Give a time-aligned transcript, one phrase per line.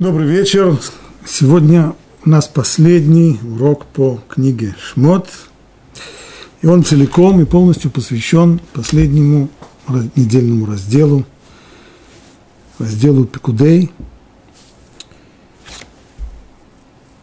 [0.00, 0.76] Добрый вечер.
[1.24, 5.28] Сегодня у нас последний урок по книге Шмот.
[6.62, 9.50] И он целиком и полностью посвящен последнему
[10.16, 11.24] недельному разделу,
[12.80, 13.92] разделу Пикудей.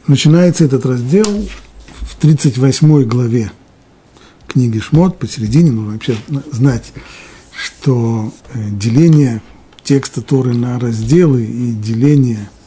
[0.07, 1.27] Начинается этот раздел
[1.99, 3.51] в 38 главе
[4.47, 5.19] книги Шмот.
[5.19, 6.15] Посередине нужно вообще
[6.53, 6.93] знать,
[7.53, 9.41] что э, деление
[9.83, 12.49] текста Торы на разделы и деление–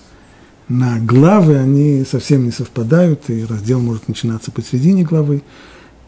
[0.68, 5.42] на главы, они совсем не совпадают, и раздел может начинаться посередине главы,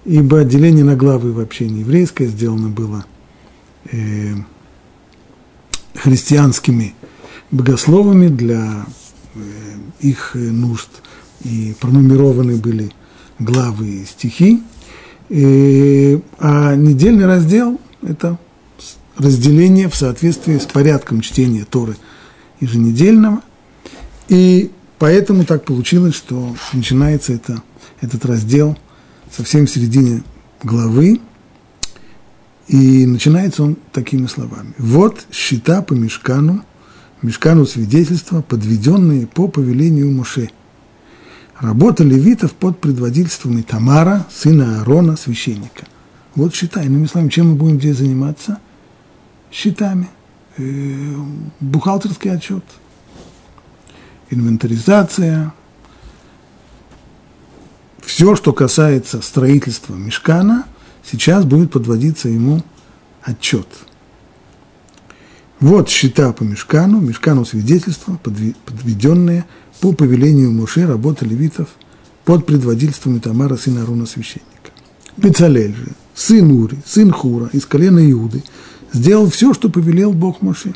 [0.05, 3.05] ибо деление на главы вообще не еврейское, сделано было
[3.93, 4.35] э,
[5.95, 6.95] христианскими
[7.51, 8.87] богословами для
[9.35, 9.41] э,
[10.01, 10.89] их нужд,
[11.45, 12.93] и пронумерованы были
[13.39, 14.63] главы и стихи.
[15.29, 18.39] И, а недельный раздел– это
[19.19, 21.97] разделение в соответствии с порядком чтения Торы
[22.61, 23.43] еженедельного–
[24.29, 27.63] и поэтому так получилось, что начинается это,
[28.01, 28.77] этот раздел
[29.31, 30.23] совсем в середине
[30.63, 31.21] главы,
[32.69, 34.75] и начинается он такими словами.
[34.79, 36.65] Вот счета по мешкану,
[37.23, 40.51] мешкану свидетельства, подведенные по повелению Моше.
[41.61, 45.87] Работа левитов под предводительством Тамара, сына Аарона, священника.
[46.35, 46.83] Вот счета.
[46.83, 48.59] Иными словами, чем мы будем здесь заниматься?
[49.51, 50.09] Счетами.
[50.59, 51.15] Э,
[51.61, 52.65] бухгалтерский отчет–
[54.31, 55.53] инвентаризация,
[58.01, 60.65] все, что касается строительства мешкана,
[61.05, 62.63] сейчас будет подводиться ему
[63.23, 63.67] отчет.
[65.61, 69.47] Вот счета по мешкану, мешкану свидетельства, подведенные
[69.81, 71.69] по повелению Муше работы левитов
[72.25, 74.73] под предводительством Тамара, сына Аруна, священника.
[75.17, 78.43] Бецалель же, сын Ури, сын Хура, из колена Иуды,
[78.93, 80.75] сделал все, что повелел Бог Моше.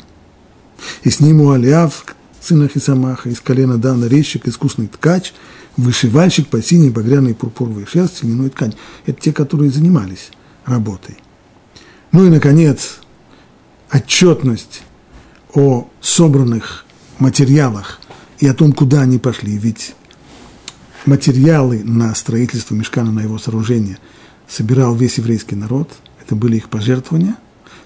[1.03, 2.05] И с ним у Алиав,
[2.41, 5.33] сына Хисамаха, из колена Дана резчик, искусный ткач,
[5.77, 8.73] вышивальщик по синей, багряной, пурпуровой шерсти, льняной ткань.
[9.05, 10.31] Это те, которые занимались
[10.65, 11.17] работой.
[12.11, 12.99] Ну и, наконец,
[13.91, 14.81] отчетность
[15.53, 16.85] о собранных
[17.19, 17.99] материалах
[18.39, 19.57] и о том, куда они пошли.
[19.57, 19.95] Ведь
[21.05, 23.99] материалы на строительство мешкана, на его сооружение
[24.49, 25.89] собирал весь еврейский народ.
[26.21, 27.35] Это были их пожертвования.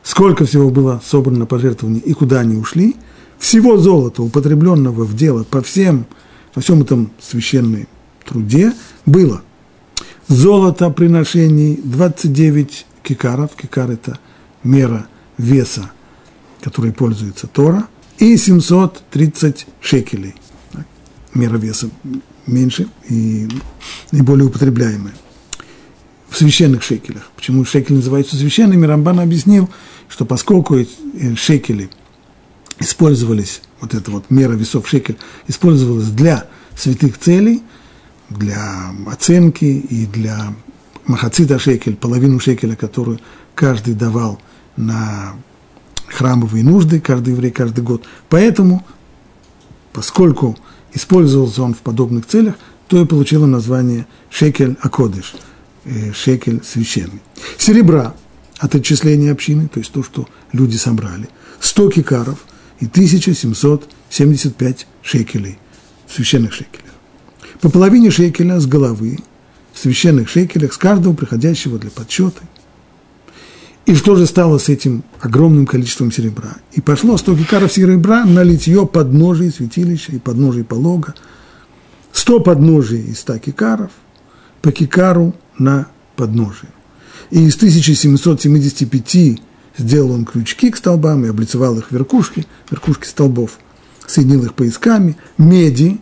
[0.02, 2.96] Сколько всего было собрано пожертвований и куда они ушли–
[3.40, 6.06] всего золота, употребленного в дело по всем,
[6.53, 7.88] во всем этом священном
[8.23, 8.73] труде,
[9.06, 9.41] было
[10.28, 14.19] золото приношений 29 кикаров, кикар– это
[14.63, 15.07] мера
[15.38, 15.91] веса,
[16.62, 17.88] которой пользуется Тора,
[18.18, 20.35] и 730 шекелей,
[21.34, 21.90] мера веса
[22.47, 23.47] меньше и
[24.12, 25.13] наиболее употребляемая
[26.29, 27.29] в священных шекелях.
[27.35, 29.69] Почему шекели называются священными, Рамбан объяснил,
[30.07, 30.78] что поскольку
[31.35, 31.90] шекели–
[32.80, 36.47] использовались, вот эта вот мера весов шекель, использовалась для
[36.78, 37.63] святых целей,
[38.30, 40.53] для оценки и для
[41.06, 43.19] махацита шекель, половину шекеля, которую
[43.53, 44.40] каждый давал
[44.75, 45.35] на
[46.08, 48.06] храмовые нужды, каждый еврей каждый год.
[48.30, 48.85] Поэтому,
[49.94, 50.58] поскольку
[50.94, 52.56] использовался он в подобных целях,
[52.88, 55.35] то и получило название шекель акодыш,
[55.85, 57.22] э, шекель священный.
[57.58, 58.14] Серебра
[58.58, 62.40] от отчисления общины, то есть то, что люди собрали, 100 кикаров–
[62.80, 65.58] и 1775 шекелей,
[66.08, 66.86] священных шекелей.
[67.62, 69.19] По половине шекеля с головы,
[69.74, 72.41] в священных шекелях, с каждого приходящего для подсчета.
[73.85, 76.58] И что же стало с этим огромным количеством серебра?
[76.74, 81.14] И пошло 100 кикаров серебра на литье подножий святилища и подножий полога,
[82.12, 83.91] 100 подножий из 100 кикаров,
[84.62, 86.72] по кикару на подножие.
[87.30, 89.41] И из 1775
[89.78, 93.59] Сделал он крючки к столбам и облицевал их верхушки, верхушки столбов,
[94.08, 96.00] соединил их поисками, меди,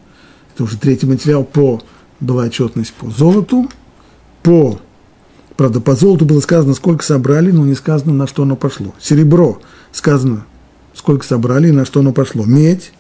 [0.53, 1.81] это уже третий материал, по,
[2.19, 3.69] была отчетность по золоту,
[4.43, 4.79] по,
[5.57, 8.93] правда, по золоту было сказано, сколько собрали, но не сказано, на что оно пошло.
[8.99, 9.59] Серебро
[9.91, 10.45] сказано,
[10.93, 12.45] сколько собрали и на что оно пошло.
[12.45, 12.91] Медь,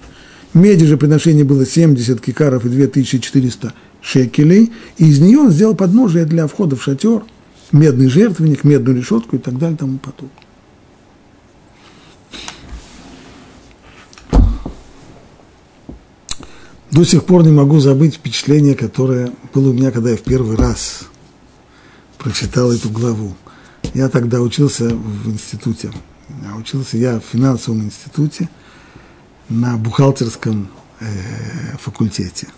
[0.55, 6.25] меди же приношение было 70 кикаров и 2400 шекелей, и из нее он сделал подножие
[6.25, 7.23] для входа в шатер,
[7.71, 10.29] медный жертвенник, медную решетку и так далее, тому потом.
[16.93, 20.55] До сих пор не могу забыть впечатление, которое было у меня, когда я в первый
[20.55, 21.05] раз
[22.19, 23.35] прочитал эту главу.
[23.95, 25.91] Я тогда учился в институте.
[26.55, 28.47] Учился я в финансовом институте
[29.49, 30.69] на бухгалтерском
[30.99, 31.07] э,
[31.79, 32.49] факультете.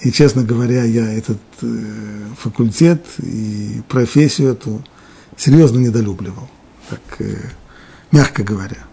[0.00, 4.82] И, честно говоря, я этот э, факультет и профессию эту
[5.36, 6.48] серьезно недолюбливал,
[6.88, 7.36] так э,
[8.10, 8.87] мягко говоря.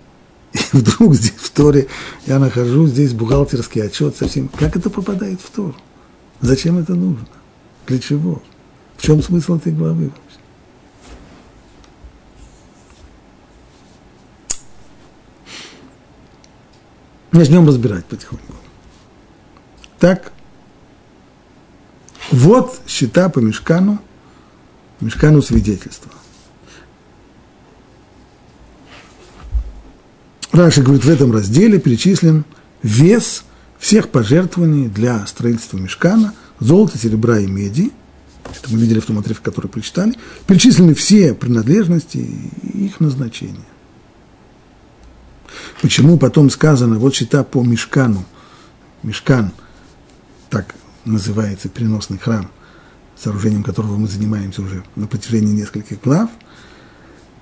[0.56, 1.88] И вдруг здесь в Торе
[2.26, 4.48] я нахожу здесь бухгалтерский отчет совсем.
[4.48, 5.76] Как это попадает в Тору?
[6.40, 7.28] Зачем это нужно?
[7.88, 8.42] Для чего?
[8.96, 10.12] В чем смысл этой главы?
[17.32, 18.54] Начнем разбирать потихоньку.
[20.00, 20.32] Так,
[22.32, 24.00] вот счета по мешкану,
[25.02, 26.12] мешкану свидетельства.
[30.56, 32.46] Раши говорит, в этом разделе перечислен
[32.82, 33.44] вес
[33.78, 37.92] всех пожертвований для строительства мешкана, золота, серебра и меди.
[38.46, 40.14] Это мы видели в том отрывке, который прочитали.
[40.48, 43.66] Перечислены все принадлежности и их назначение.
[45.82, 48.26] Почему потом сказано, вот счета по мешкану,
[49.04, 49.52] мешкан,
[50.50, 50.76] так
[51.06, 52.50] называется переносный храм,
[53.18, 56.30] сооружением которого мы занимаемся уже на протяжении нескольких глав–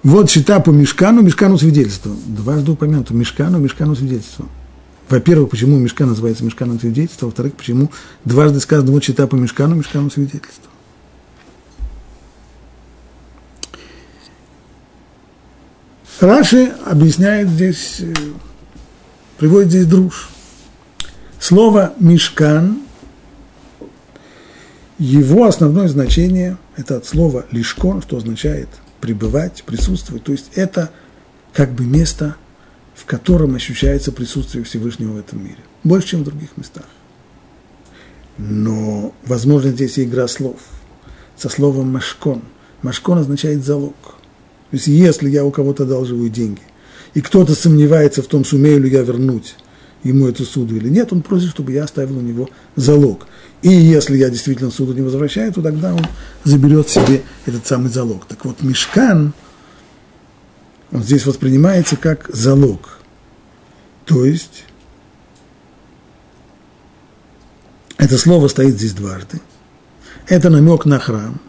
[0.03, 2.11] вот счета по мешкану, мешкану свидетельства.
[2.27, 4.47] Дважды упомянуто мешкану, мешкану свидетельства.
[5.09, 7.91] Во-первых, почему мешкан называется мешканом свидетельства, во-вторых, почему
[8.25, 10.69] дважды сказано вот счета по мешкану, мешкану свидетельства.
[16.19, 18.13] Раши объясняет здесь, э,
[19.38, 20.29] приводит здесь друж.
[21.38, 22.79] Слово «мешкан»,
[24.97, 28.69] его основное значение– это от слова «лишкон», что означает–
[29.03, 30.23] пребывать, присутствовать.
[30.23, 30.89] То есть это
[31.51, 32.38] как бы место,
[32.95, 35.57] в котором ощущается присутствие Всевышнего в этом мире.
[35.83, 36.85] Больше, чем в других местах.
[38.38, 40.55] Но, возможно, здесь и игра слов.
[41.35, 42.44] Со словом «машкон».
[42.81, 43.95] «Машкон» означает «залог».
[44.71, 46.61] То есть, если я у кого-то одалживаю деньги,
[47.13, 49.55] и кто-то сомневается в том, сумею ли я вернуть
[50.03, 53.27] ему эту суду или нет, он просит, чтобы я оставил у него залог.
[53.63, 56.06] И если я действительно суду не возвращаю, то тогда он
[56.44, 58.25] заберет себе этот самый залог.
[58.25, 59.33] Так вот, мешкан,
[60.92, 63.00] он здесь воспринимается как залог.
[64.06, 64.65] То есть,
[67.98, 69.39] это слово стоит здесь дважды.
[70.27, 71.39] Это намек на храм,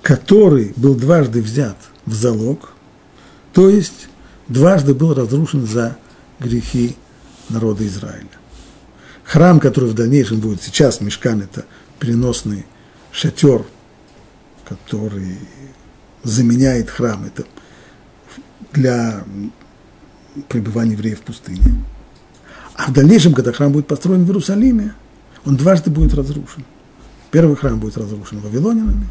[0.00, 1.76] который был дважды взят
[2.06, 2.72] в залог,
[3.52, 4.08] то есть
[4.48, 5.98] дважды был разрушен за
[6.40, 6.96] грехи
[7.50, 8.38] народа Израиля
[9.28, 11.66] храм, который в дальнейшем будет сейчас, мешкан, это
[11.98, 12.64] переносный
[13.12, 13.64] шатер,
[14.66, 15.38] который
[16.24, 17.44] заменяет храм, это
[18.72, 19.22] для
[20.48, 21.84] пребывания евреев в пустыне.
[22.74, 24.94] А в дальнейшем, когда храм будет построен в Иерусалиме,
[25.44, 26.64] он дважды будет разрушен.
[27.30, 29.06] Первый храм будет разрушен вавилонянами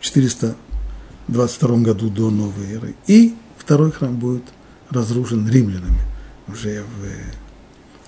[0.00, 4.44] в 422 году до новой эры, и второй храм будет
[4.90, 6.00] разрушен римлянами
[6.48, 7.43] уже в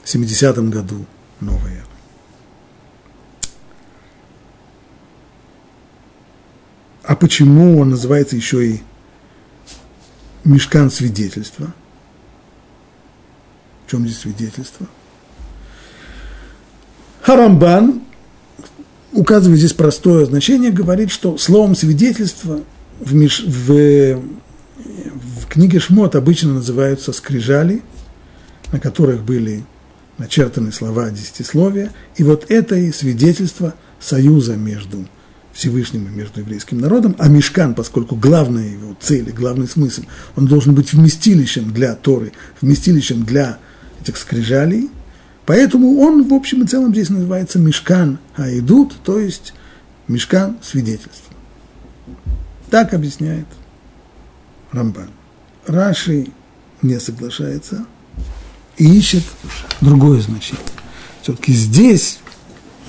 [0.06, 1.04] 70 году
[1.40, 1.86] новой эры.
[7.02, 8.80] А почему он называется еще и
[10.44, 11.74] мешкан свидетельства?
[13.84, 14.86] В чем здесь свидетельство?
[17.22, 18.02] Харамбан,
[19.12, 22.60] указывая здесь простое значение, говорит, что словом свидетельство
[23.00, 23.40] в, меш...
[23.40, 24.20] в...
[24.76, 27.82] в книге Шмот обычно называются скрижали,
[28.70, 29.64] на которых были
[30.18, 35.06] начертаны слова десятисловия, и вот это и свидетельство союза между
[35.52, 40.02] Всевышним и между еврейским народом, а Мешкан, поскольку главная его цель и главный смысл,
[40.36, 43.58] он должен быть вместилищем для Торы, вместилищем для
[44.02, 44.90] этих скрижалей,
[45.46, 49.54] поэтому он в общем и целом здесь называется Мешкан Аидут, то есть
[50.08, 51.34] Мешкан свидетельства.
[52.70, 53.46] Так объясняет
[54.72, 55.10] Рамбан.
[55.66, 56.28] Раши
[56.82, 57.86] не соглашается–
[58.76, 59.24] и ищет
[59.80, 60.64] другое значение.
[61.22, 62.18] Все-таки здесь,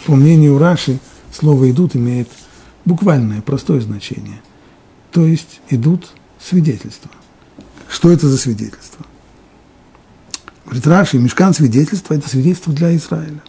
[0.06, 1.00] по мнению Раши,
[1.32, 2.30] слово «идут» имеет
[2.86, 4.42] буквальное, простое значение.
[5.12, 6.08] То есть идут
[6.40, 7.12] свидетельства.
[7.90, 9.06] Что это за свидетельство?
[10.66, 13.42] Говорит Раши, мешкан свидетельства– это свидетельство для Израиля.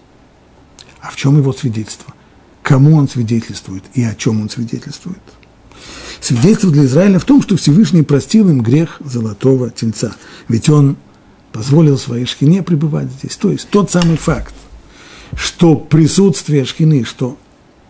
[1.00, 2.14] А в чем его свидетельство?
[2.62, 5.18] Кому он свидетельствует и о чем он свидетельствует?
[6.20, 10.14] Свидетельство для Израиля в том, что Всевышний простил им грех золотого тельца.
[10.48, 10.96] Ведь он
[11.52, 13.36] позволил своей шхине пребывать здесь.
[13.36, 14.54] То есть тот самый факт,
[15.34, 17.38] что присутствие шхины, что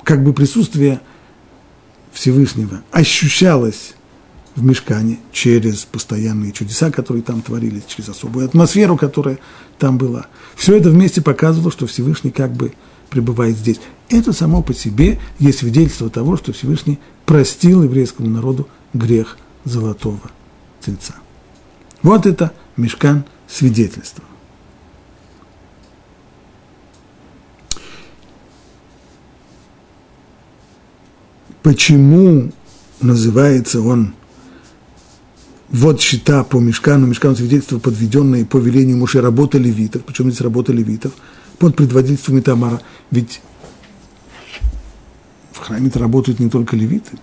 [0.04, 1.00] как бы присутствие
[2.12, 3.94] Всевышнего ощущалось
[4.56, 9.38] в мешкане через постоянные чудеса, которые там творились, через особую атмосферу, которая
[9.78, 10.26] там была.
[10.56, 12.72] Все это вместе показывало, что Всевышний как бы
[13.10, 13.80] пребывает здесь.
[14.08, 20.30] Это само по себе есть свидетельство того, что Всевышний простил еврейскому народу грех золотого
[20.80, 21.14] тельца.
[22.02, 24.22] Вот это мешкан– свидетельство.
[31.62, 32.52] Почему
[33.00, 34.14] называется он
[35.68, 40.72] вот счета по мешкану, мешкану свидетельства, подведенные по велению Муше, работа левитов, причем здесь работа
[40.72, 41.12] левитов,
[41.58, 42.80] под предводительством Итамара.
[43.10, 43.42] Ведь
[45.52, 47.18] в храме-то работают не только левиты,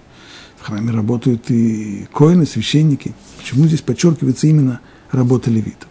[0.57, 3.15] в храме работают и коины, священники.
[3.37, 4.79] Почему здесь подчеркивается именно
[5.11, 5.89] работа левитов?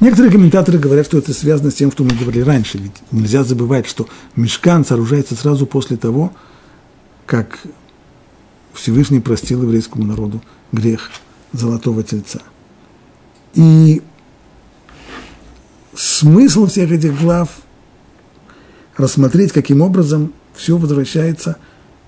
[0.00, 2.78] Некоторые комментаторы говорят, что это связано с тем, что мы говорили раньше.
[2.78, 6.32] Ведь нельзя забывать, что мешкан сооружается сразу после того,
[7.24, 7.58] как
[8.72, 10.42] Всевышний простил еврейскому народу
[10.72, 11.10] грех
[11.52, 12.40] золотого тельца.
[13.54, 14.02] И
[15.94, 17.48] смысл всех этих глав
[18.96, 21.56] рассмотреть, каким образом все возвращается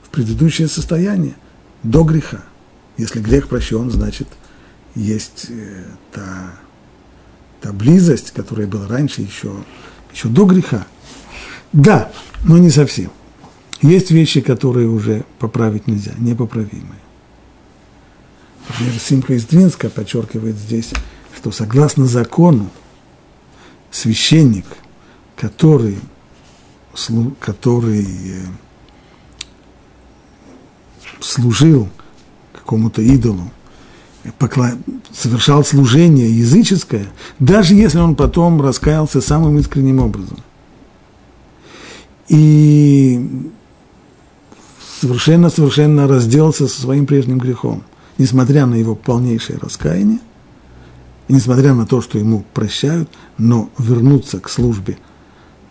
[0.03, 1.37] в предыдущее состояние,
[1.83, 2.45] до греха.
[2.97, 4.29] Если грех прощен, значит,
[4.95, 6.58] есть э, та,
[7.69, 9.53] та близость, которая была раньше, еще,
[10.11, 10.87] еще до греха.
[11.75, 12.11] Да,
[12.45, 13.11] но не совсем.
[13.83, 17.01] Есть вещи, которые уже поправить нельзя, непоправимые.
[18.69, 20.93] Например, Симха из Двинска подчеркивает здесь,
[21.37, 22.71] что согласно закону
[23.91, 24.65] священник,
[25.37, 25.99] который,
[27.39, 28.47] который э,
[31.21, 31.91] служил
[32.55, 33.53] какому-то идолу,
[35.13, 37.07] совершал служение языческое,
[37.39, 40.39] даже если он потом раскаялся самым искренним образом.
[42.29, 43.51] И
[45.01, 47.83] совершенно-совершенно разделался со своим прежним грехом,
[48.19, 50.21] несмотря на его полнейшее раскаяние,
[51.29, 54.99] и несмотря на то, что ему прощают, но вернуться к службе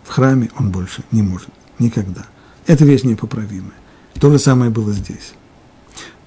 [0.04, 2.24] в храме он больше не может никогда.
[2.66, 3.72] Это вещь непоправимая.
[4.18, 5.34] То же самое было здесь.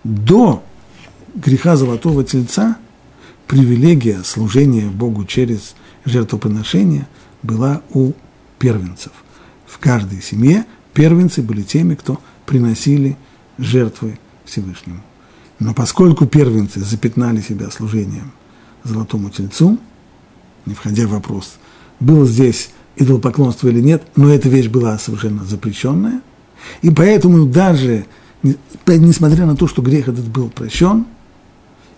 [0.04, 0.64] До
[1.34, 2.78] греха золотого тельца
[3.48, 7.08] привилегия служения Богу через жертвоприношение
[7.44, 8.14] была у
[8.60, 9.12] первенцев.
[9.66, 13.18] В каждой семье первенцы были теми, кто приносили
[13.58, 15.02] жертвы Всевышнему.
[15.60, 18.32] Но поскольку первенцы запятнали себя служением
[18.84, 19.78] золотому тельцу,
[20.66, 21.54] не входя в вопрос,
[22.00, 26.22] было здесь идолопоклонство или нет, но эта вещь была совершенно запрещенная,
[26.82, 28.06] и поэтому даже,
[28.88, 31.06] несмотря на то, что грех этот был прощен,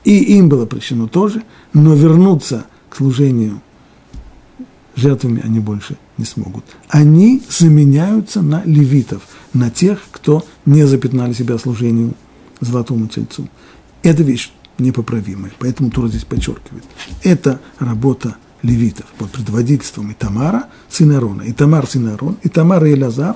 [0.04, 1.44] и им было прощено тоже,
[1.74, 3.62] но вернуться к служению
[4.96, 6.66] жертвами они больше не смогут.
[6.90, 12.14] Они заменяются на левитов, на тех, кто не запятнали себя служению
[12.60, 13.48] золотому тельцу.
[14.04, 16.84] Эта вещь непоправимая, поэтому Тура здесь подчеркивает.
[17.24, 21.44] Это работа левитов под предводительством Итамара, сына Арона.
[21.46, 23.36] Итамар, сын Арон, Итамар и Элазар,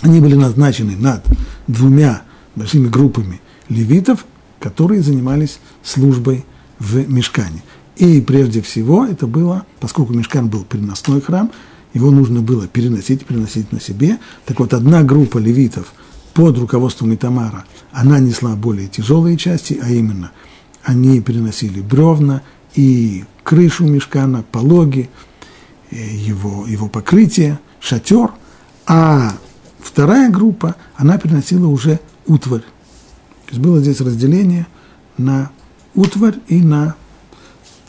[0.00, 1.24] они были назначены над
[1.66, 2.22] двумя
[2.54, 4.24] большими группами левитов,
[4.60, 6.44] которые занимались службой
[6.78, 7.62] в мешкане.
[7.96, 11.50] И прежде всего это было, поскольку мешкан был переносной храм,
[11.94, 14.18] его нужно было переносить, переносить на себе.
[14.44, 15.92] Так вот, одна группа левитов
[16.34, 20.30] под руководством Итамара, она несла более тяжелые части, а именно
[20.84, 22.42] они переносили бревна
[22.74, 25.10] и крышу мешкана, пологи,
[25.90, 28.30] э, его, его покрытие, шатер,
[28.86, 29.32] а
[29.80, 32.62] вторая группа, она переносила уже утварь.
[33.48, 34.66] То есть было здесь разделение
[35.16, 35.50] на
[35.94, 36.96] утварь и на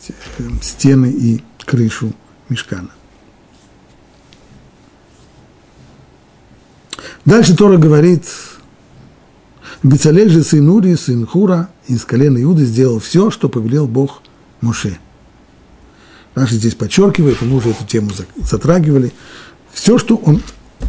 [0.08, 0.14] э,
[0.62, 2.14] стены и крышу
[2.48, 2.92] мешкана.
[7.26, 8.24] Дальше Тора говорит,
[9.84, 14.22] Бецалель же сын Ури, сын Хура, из колена Иуды сделал все, что повелел Бог
[14.62, 14.98] Моше.
[16.36, 19.12] Наши здесь подчеркивает, мы уже эту тему затрагивали.
[19.74, 20.42] Все, что он,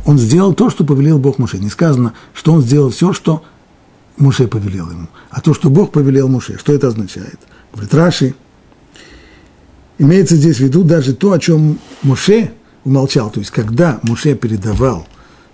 [0.07, 1.59] он сделал то, что повелел Бог Моше.
[1.59, 3.43] Не сказано, что он сделал все, что
[4.17, 5.09] Муше повелел ему.
[5.31, 7.38] А то, что Бог повелел Муше, что это означает?
[7.73, 8.35] Говорит Раши,
[9.99, 12.52] имеется здесь в виду даже то, о чем Муше
[12.85, 13.31] умолчал.
[13.31, 15.07] То есть, когда Муше передавал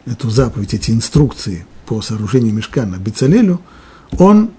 [0.07, 3.61] эту заповедь, эти инструкции по сооружению мешкана Бецалелю,
[4.19, 4.51] он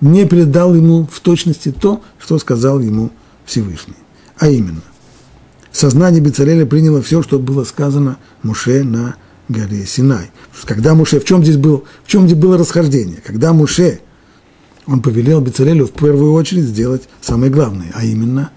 [0.00, 3.10] не передал ему в точности то, что сказал ему
[3.44, 3.94] Всевышний.
[4.38, 4.82] А именно,
[5.70, 9.16] сознание Бецалеля приняло все, что было сказано Муше на
[9.52, 10.30] горе Синай.
[10.64, 13.20] Когда Муше, в чем здесь, был, в чем здесь было расхождение?
[13.24, 14.00] Когда Муше,
[14.86, 18.50] он повелел Бецалелю в первую очередь сделать самое главное, а именно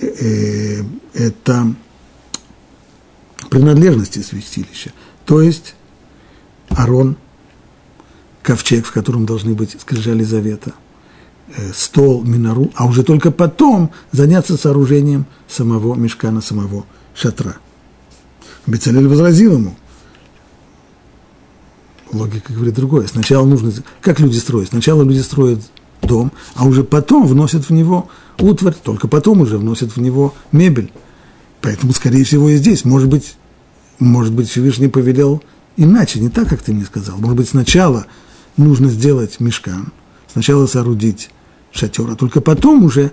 [0.00, 1.74] э, э, это
[3.50, 4.92] принадлежности святилища.
[5.26, 5.74] То есть
[6.70, 7.16] Арон,
[8.42, 10.72] ковчег, в котором должны быть скрижали завета,
[11.56, 17.56] э, стол, минору, а уже только потом заняться сооружением самого мешкана, самого шатра–
[18.66, 19.76] Бецалель возразил ему.
[22.12, 23.06] Логика говорит другое.
[23.06, 23.72] Сначала нужно...
[24.00, 24.68] Как люди строят?
[24.68, 25.60] Сначала люди строят
[26.02, 28.08] дом, а уже потом вносят в него
[28.38, 30.92] утварь, только потом уже вносят в него мебель.
[31.60, 33.36] Поэтому, скорее всего, и здесь, может быть,
[33.98, 35.42] может быть, Всевышний повелел
[35.76, 37.16] иначе, не так, как ты мне сказал.
[37.18, 38.06] Может быть, сначала
[38.56, 39.92] нужно сделать мешкан,
[40.32, 41.30] сначала соорудить
[41.72, 43.12] шатер, а только потом уже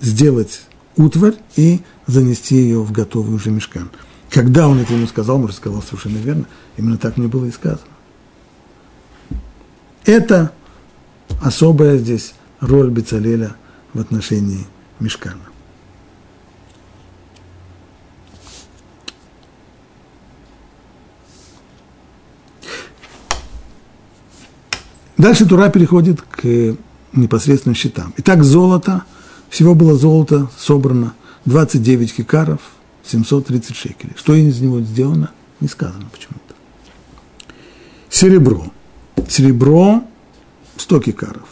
[0.00, 0.60] сделать
[0.96, 3.90] утварь и занести ее в готовый уже мешкан.
[4.30, 7.86] Когда он это ему сказал, может, сказал совершенно верно, именно так мне было и сказано.
[10.04, 10.52] Это
[11.42, 13.56] особая здесь роль Бецалеля
[13.92, 14.66] в отношении
[15.00, 15.40] мешкана.
[25.16, 26.76] Дальше Тура переходит к
[27.12, 28.12] непосредственно счетам.
[28.18, 29.04] Итак, золото,
[29.48, 31.14] всего было золото собрано
[31.46, 32.60] 29 кикаров,
[33.06, 34.14] 730 шекелей.
[34.16, 36.54] Что из него сделано, не сказано почему-то.
[38.10, 38.66] Серебро.
[39.28, 40.04] Серебро
[40.76, 41.48] 100 кикаров.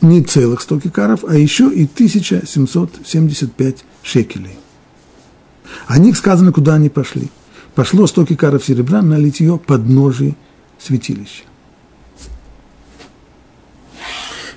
[0.00, 4.58] Не целых 100 кикаров, а еще и 1775 шекелей.
[5.86, 7.30] О них сказано, куда они пошли.
[7.74, 10.36] Пошло 100 кикаров серебра на литье подножий
[10.78, 11.44] святилища.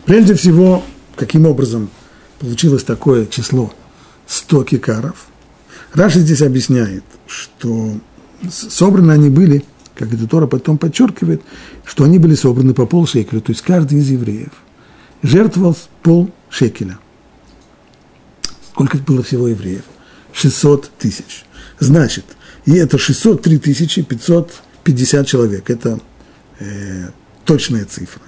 [0.06, 0.84] Прежде всего,
[1.16, 1.90] каким образом
[2.40, 3.74] получилось такое число
[4.28, 5.28] 100 кикаров,
[5.94, 7.98] Раша здесь объясняет, что
[8.50, 9.64] собраны они были,
[9.96, 11.42] как это Тора потом подчеркивает,
[11.86, 14.52] что они были собраны по пол шекеля, то есть каждый из евреев
[15.24, 17.00] жертвовал пол шекеля.
[18.72, 19.84] Сколько было всего евреев?
[20.34, 21.46] 600 тысяч.
[21.80, 22.26] Значит,
[22.66, 25.70] и это 603 тысячи 550 человек.
[25.70, 26.00] Это
[26.60, 27.10] э,
[27.46, 28.22] точная цифра.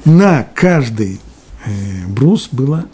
[0.04, 1.20] на каждый
[1.64, 2.86] э, брус было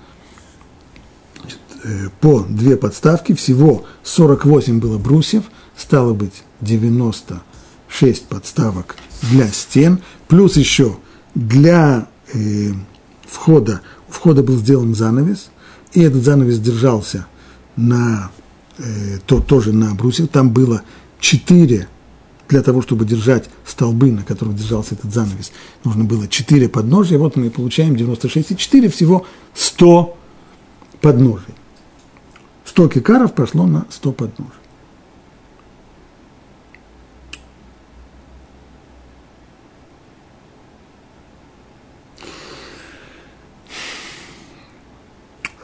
[1.85, 5.45] э, по две подставки, всего 48 было брусьев,
[5.77, 10.97] стало быть 96 подставок для стен, плюс еще
[11.35, 12.73] для э,
[13.27, 15.51] входа, у входа был сделан занавес,
[15.93, 17.27] и этот занавес держался
[17.77, 18.31] на,
[18.79, 20.83] э, то, тоже на брусьях, там было
[21.21, 21.89] 4
[22.49, 25.53] для того, чтобы держать столбы, на которых держался этот занавес,
[25.85, 27.19] нужно было 4 подножия.
[27.19, 30.17] Вот мы получаем 96 и 4, всего 100
[31.01, 31.55] подножий.
[32.65, 34.53] 100 кикаров прошло на 100 подножий.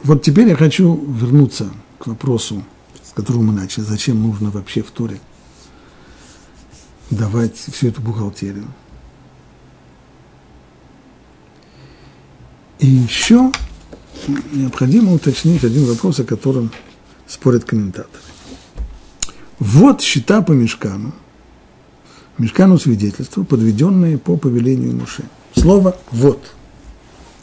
[0.03, 2.64] Вот теперь я хочу вернуться к вопросу,
[3.05, 3.85] с которого мы начали.
[3.85, 5.21] Зачем нужно вообще в Торе
[7.12, 8.66] давать всю эту бухгалтерию.
[12.79, 13.53] И еще
[14.53, 16.72] необходимо уточнить один вопрос, о котором
[17.29, 18.22] спорят комментаторы.
[19.59, 21.14] Вот счета по мешкану,
[22.38, 25.25] мешкану свидетельства, подведенные по повелению Муше.
[25.55, 26.55] Слово «вот».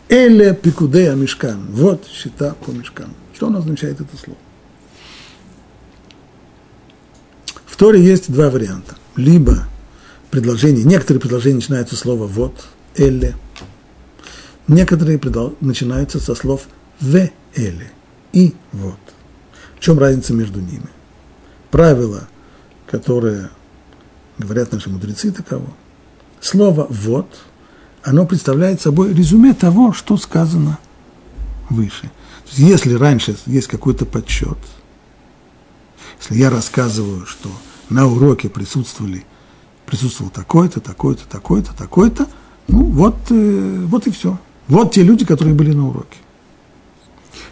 [0.10, 1.68] Эле пикудея мешкан.
[1.70, 3.14] Вот счета по мешкану.
[3.36, 4.40] Что оно означает это слово?
[7.68, 9.66] В Торе есть два варианта либо
[10.32, 13.36] предложение, некоторые предложения начинаются со слова «вот», «эле»,
[14.68, 15.20] некоторые
[15.60, 16.68] начинаются со слов
[17.00, 17.92] «в», «эле»
[18.32, 19.00] и «вот».
[19.76, 20.88] В чем разница между ними?
[21.72, 22.28] Правило,
[22.88, 23.52] которое
[24.38, 25.70] говорят наши мудрецы таково.
[26.42, 27.42] Слово «вот»
[28.04, 30.80] оно представляет собой резюме того, что сказано
[31.70, 32.10] выше.
[32.54, 34.58] Если раньше есть какой-то подсчет,
[36.20, 37.50] если я рассказываю, что
[37.90, 39.26] на уроке присутствовали,
[39.86, 42.28] присутствовал такой-то, такой-то, такой-то, такой-то,
[42.68, 44.38] ну вот, э, вот и все.
[44.68, 46.18] Вот те люди, которые были на уроке.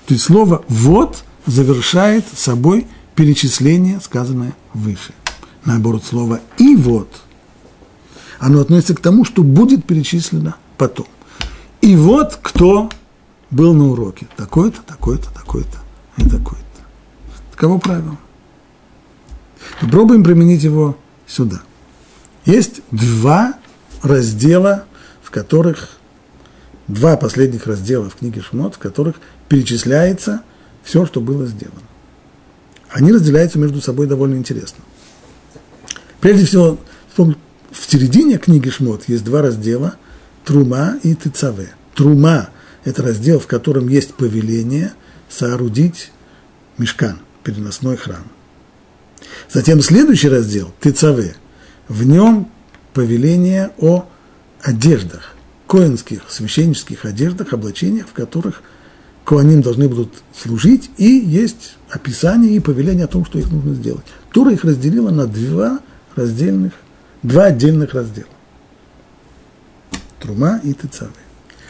[0.06, 5.14] То есть слово «вот» завершает собой перечисление, сказанное выше.
[5.66, 7.10] Наоборот, слово «и вот»
[8.40, 11.08] оно относится к тому, что будет перечислено потом.
[11.82, 12.90] И вот кто
[13.50, 14.28] был на уроке.
[14.36, 15.80] Такой-то, такой-то, такой-то
[16.18, 16.64] и такой-то.
[17.52, 18.18] Таково правило.
[19.82, 21.62] Попробуем применить его сюда.
[22.46, 23.56] Есть два
[24.02, 24.86] раздела,
[25.22, 25.98] в которых,
[26.88, 29.18] два последних раздела в книге Шмот, в которых
[29.50, 30.42] перечисляется
[30.84, 31.82] все, что было сделано.
[32.90, 34.84] Они разделяются между собой довольно интересно.
[36.22, 36.80] Прежде всего,
[37.16, 37.36] в,
[37.74, 39.96] середине книги Шмот есть два раздела–
[40.48, 41.74] Трума и Тыцаве.
[41.94, 42.52] Трума–
[42.86, 44.94] это раздел, в котором есть повеление
[45.28, 46.14] соорудить
[46.78, 48.24] мешкан, переносной храм.
[49.52, 51.36] Затем следующий раздел– Тыцаве.
[51.88, 52.52] В нем
[52.94, 54.08] повеление о
[54.62, 55.36] одеждах,
[55.68, 58.62] коинских, священнических одеждах, облачениях, в которых
[59.24, 64.06] коаним должны будут служить, и есть описание и повеление о том, что их нужно сделать.
[64.32, 65.80] Тура их разделила на два
[66.16, 66.74] раздельных,
[67.24, 68.30] два отдельных раздела.
[70.20, 71.12] Трума и Тыцавы.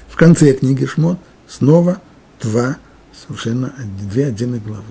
[0.08, 2.02] В конце книги Шмот снова
[2.42, 2.78] два
[3.28, 4.84] совершенно две отдельные главы.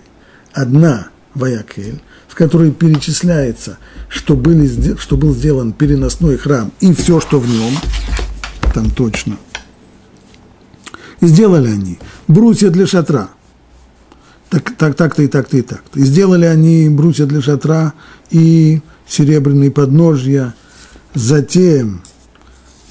[0.53, 7.39] Одна Ваякель, в которой перечисляется, что, были, что был сделан переносной храм и все, что
[7.39, 7.73] в нем,
[8.75, 9.37] там точно.
[11.21, 13.31] И сделали они брусья для шатра.
[14.49, 15.99] Так, так, так-то и так-то и так-то.
[15.99, 17.95] И сделали они брусья для шатра
[18.31, 20.55] и серебряные подножья.
[21.15, 22.03] Затем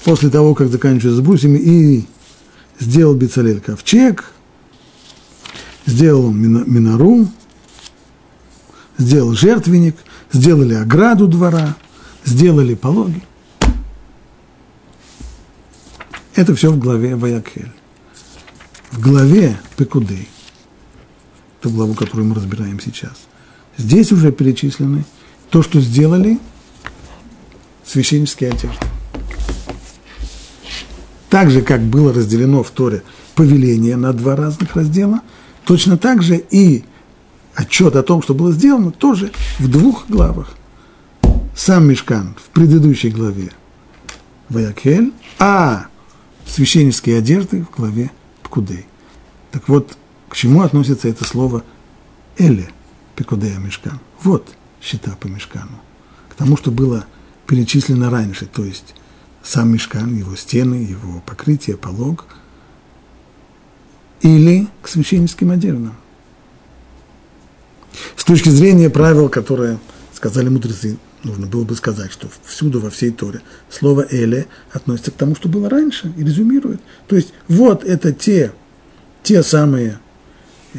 [0.04, 2.06] после того, как заканчивается брусьями, и
[2.78, 4.24] сделал Бецалель ковчег,
[5.86, 7.28] сделал минору,
[8.98, 9.96] сделал жертвенник,
[10.32, 11.76] сделали ограду двора,
[12.24, 13.22] сделали пологи.
[16.34, 17.72] Это все в главе Ваякхель.
[18.92, 20.28] В главе Пекудей,
[21.60, 23.26] ту главу, которую мы разбираем сейчас,
[23.76, 25.04] здесь уже перечислены
[25.50, 26.38] то, что сделали
[27.84, 28.86] священнические одежды
[31.36, 33.02] так же, как было разделено в Торе
[33.34, 35.20] повеление на два разных раздела,
[35.66, 36.84] точно так же и
[37.56, 40.54] отчет о том, что было сделано, тоже в двух главах.
[41.56, 43.50] Сам Мешкан в предыдущей главе
[44.50, 45.86] Ваякель, а
[46.46, 48.86] священнические одежды в главе Пкудей.
[49.50, 49.96] Так вот,
[50.28, 51.64] к чему относится это слово
[52.36, 52.68] Эле,
[53.16, 53.98] Пекудея Мешкан?
[54.22, 54.48] Вот
[54.82, 55.80] счета по Мешкану.
[56.28, 57.06] К тому, что было
[57.46, 58.94] перечислено раньше, то есть
[59.42, 62.26] сам мешкан, его стены, его покрытие, полог,
[64.20, 65.94] или к священническим одеждам.
[68.16, 69.78] С точки зрения правил, которые
[70.14, 75.14] сказали мудрецы, нужно было бы сказать, что всюду во всей Торе слово «эле» относится к
[75.14, 76.80] тому, что было раньше, и резюмирует.
[77.08, 78.52] То есть вот это те,
[79.22, 79.98] те самые,
[80.74, 80.78] э,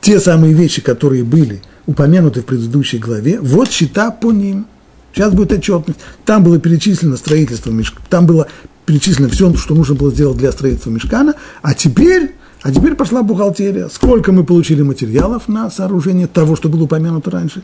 [0.00, 4.66] те самые вещи, которые были упомянуты в предыдущей главе, вот счета по ним.
[5.14, 6.00] Сейчас будет отчетность.
[6.24, 8.48] Там было перечислено строительство мешка, там было
[8.86, 13.88] перечислено все, что нужно было сделать для строительства мешкана, а теперь, а теперь пошла бухгалтерия.
[13.88, 17.62] Сколько мы получили материалов на сооружение того, что было упомянуто раньше,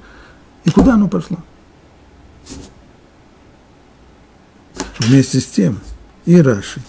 [0.65, 1.39] и куда оно пошло?
[4.99, 5.79] Вместе с тем
[6.27, 6.83] и Раши,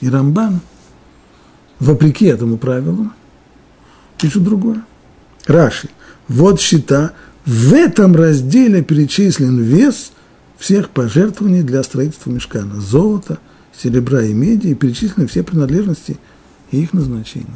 [0.00, 0.60] и Рамбан,
[1.80, 3.10] вопреки этому правилу,
[4.18, 4.84] пишут другое.
[5.46, 5.88] Раши,
[6.28, 7.12] вот счета
[7.46, 10.12] в этом разделе перечислен вес
[10.58, 12.80] всех пожертвований для строительства мешкана.
[12.80, 13.38] Золото,
[13.76, 16.18] серебра и меди, и перечислены все принадлежности
[16.70, 17.46] и их назначение.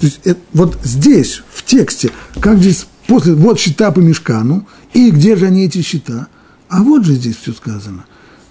[0.00, 5.10] То есть это, вот здесь, в тексте, как здесь после, вот счета по мешкану, и
[5.10, 6.26] где же они эти счета,
[6.68, 8.04] а вот же здесь все сказано.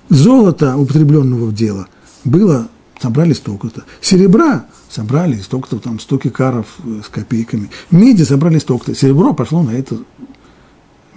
[0.09, 1.87] Золото, употребленного в дело,
[2.23, 2.69] было,
[3.01, 3.83] собрали столько-то.
[4.01, 7.69] Серебра собрали столько-то, там, 100 кикаров э, с копейками.
[7.91, 8.95] Меди собрали столько-то.
[8.95, 9.97] Серебро пошло на это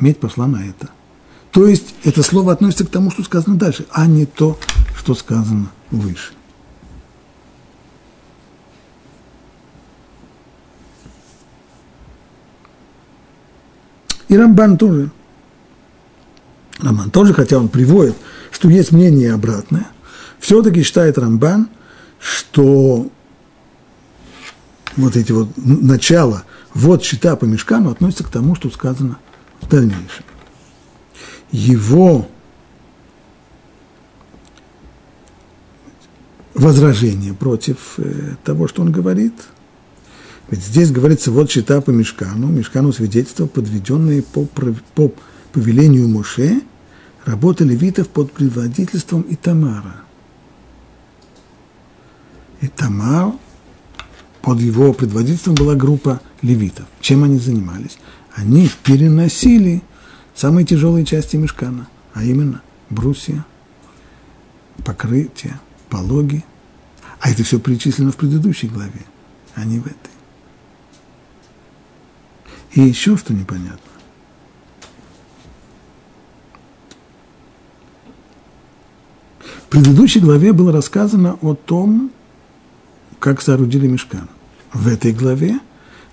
[0.01, 0.91] медь пошла на это.
[1.53, 4.59] То есть это слово относится к тому, что сказано дальше, а не то,
[4.97, 6.33] что сказано выше.
[14.31, 15.11] И Рамбан тоже.
[16.79, 18.17] Рамбан тоже, хотя он приводит,
[18.51, 19.89] что есть мнение обратное,
[20.39, 21.69] все-таки считает Рамбан,
[22.19, 23.11] что
[24.97, 29.19] вот эти вот начала, вот счета по мешкану относятся к тому, что сказано–
[29.61, 30.25] в дальнейшем.
[31.51, 32.29] Его
[36.55, 39.35] возражение против э, того, что он говорит.
[40.51, 45.13] Ведь здесь говорится, вот счета по Мешкану, Мешкану свидетельства, подведенные по, по
[45.53, 46.61] повелению Моше,
[47.25, 50.03] работа левитов под предводительством Итамара.
[52.61, 53.33] И Тамар,
[54.43, 56.87] под его предводительством была группа левитов.
[57.01, 57.99] Чем они занимались?
[58.35, 59.83] они переносили
[60.35, 63.45] самые тяжелые части мешкана, а именно брусья,
[64.85, 65.59] покрытие,
[65.89, 66.45] пологи.
[67.21, 69.05] А это все перечислено в предыдущей главе,
[69.55, 70.10] а не в этой.
[72.73, 73.79] И еще что непонятно.
[79.41, 82.11] В предыдущей главе было рассказано о том,
[83.19, 84.29] как соорудили мешкан.
[84.73, 85.61] В этой главе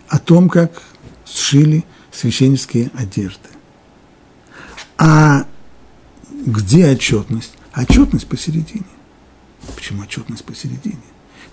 [0.08, 0.82] о том, как
[1.26, 3.50] сшили священнические одежды.
[4.98, 5.46] А
[6.30, 7.54] где отчетность?
[7.76, 8.86] Отчетность посередине.
[9.76, 10.98] Почему отчетность посередине?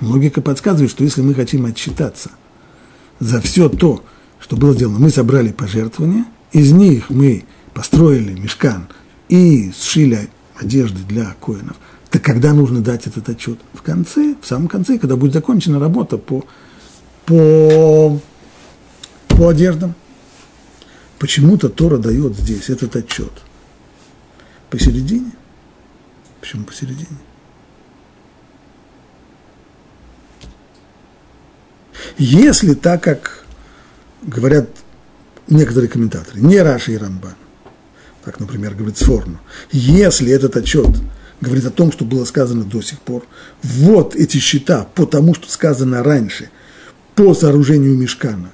[0.00, 2.30] Логика подсказывает, что если мы хотим отчитаться
[3.18, 4.04] за все то,
[4.44, 8.88] что было сделано, мы собрали пожертвования, из них мы построили мешкан
[9.30, 11.76] и сшили одежды для коинов,
[12.10, 13.58] так когда нужно дать этот отчет?
[13.72, 16.44] В конце, в самом конце, когда будет закончена работа по,
[17.24, 18.20] по,
[19.28, 19.94] по одеждам.
[21.18, 23.32] Почему-то Тора дает здесь этот отчет.
[24.68, 25.32] Посередине.
[26.42, 27.06] Почему посередине?
[32.18, 33.43] Если так, как
[34.24, 34.68] говорят
[35.48, 37.34] некоторые комментаторы, не Раши и Рамбан,
[38.24, 39.38] так, например, говорит Сформу,
[39.70, 40.88] если этот отчет
[41.40, 43.26] говорит о том, что было сказано до сих пор,
[43.62, 46.50] вот эти счета по тому, что сказано раньше,
[47.14, 48.50] по сооружению мешкана,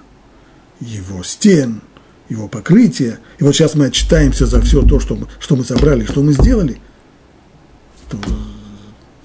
[0.81, 1.83] его стен,
[2.29, 6.05] его покрытия, и вот сейчас мы отчитаемся за все то, что мы, что мы собрали,
[6.05, 6.81] что мы сделали,
[8.09, 8.19] то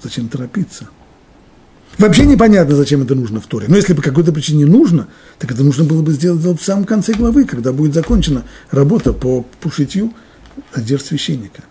[0.02, 0.88] зачем торопиться?
[1.98, 3.66] Вообще непонятно, зачем это нужно в Торе.
[3.68, 7.14] Но если по какой-то причине нужно, так это нужно было бы сделать в самом конце
[7.14, 10.12] главы, когда будет закончена работа по, по шитью
[10.72, 11.62] одежд священника.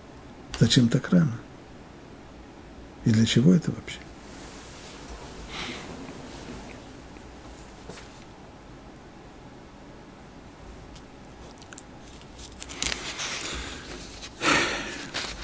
[0.60, 1.38] Зачем так рано?
[3.04, 4.00] И для чего это вообще?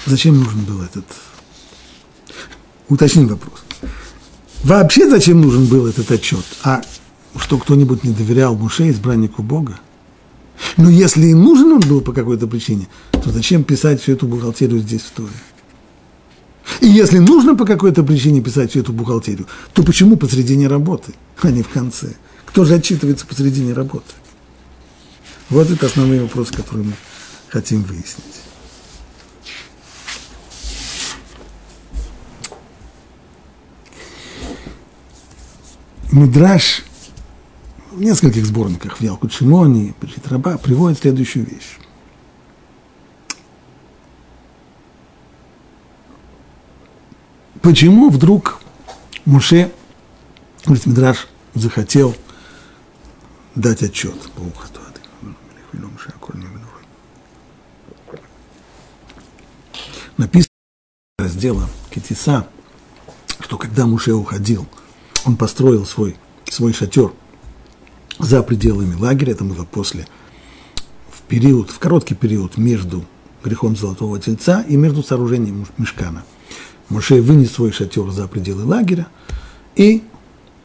[0.06, 1.06] Зачем нужен был этот?
[2.88, 3.61] Уточним вопрос.
[4.62, 6.44] Вообще зачем нужен был этот отчет?
[6.62, 6.82] А
[7.36, 9.78] что кто-нибудь не доверял Муше, избраннику Бога?
[10.76, 14.78] Но если и нужен он был по какой-то причине, то зачем писать всю эту бухгалтерию
[14.80, 15.32] здесь в Торе?
[16.80, 21.50] И если нужно по какой-то причине писать всю эту бухгалтерию, то почему посредине работы, а
[21.50, 22.14] не в конце?
[22.46, 24.12] Кто же отчитывается посредине работы?
[25.50, 26.92] Вот это основные вопросы, которые мы
[27.48, 28.41] хотим выяснить.
[36.12, 36.84] Мидраш
[37.90, 39.94] в нескольких сборниках, в Ялкут Шимони,
[40.26, 41.78] Раба, приводит следующую вещь.
[47.62, 48.60] Почему вдруг
[49.24, 49.72] Муше,
[50.66, 52.14] говорит, Мидраш, захотел
[53.54, 54.16] дать отчет?
[60.18, 60.48] Написано
[61.18, 62.46] раздела Кетиса,
[63.40, 64.66] что когда Муше уходил–
[65.24, 66.16] он построил свой,
[66.48, 67.12] свой шатер
[68.18, 70.06] за пределами лагеря, это было после,
[71.10, 73.04] в период, в короткий период между
[73.42, 76.24] грехом Золотого Тельца и между сооружением Мешкана.
[76.88, 79.08] Моше вынес свой шатер за пределы лагеря
[79.76, 80.02] и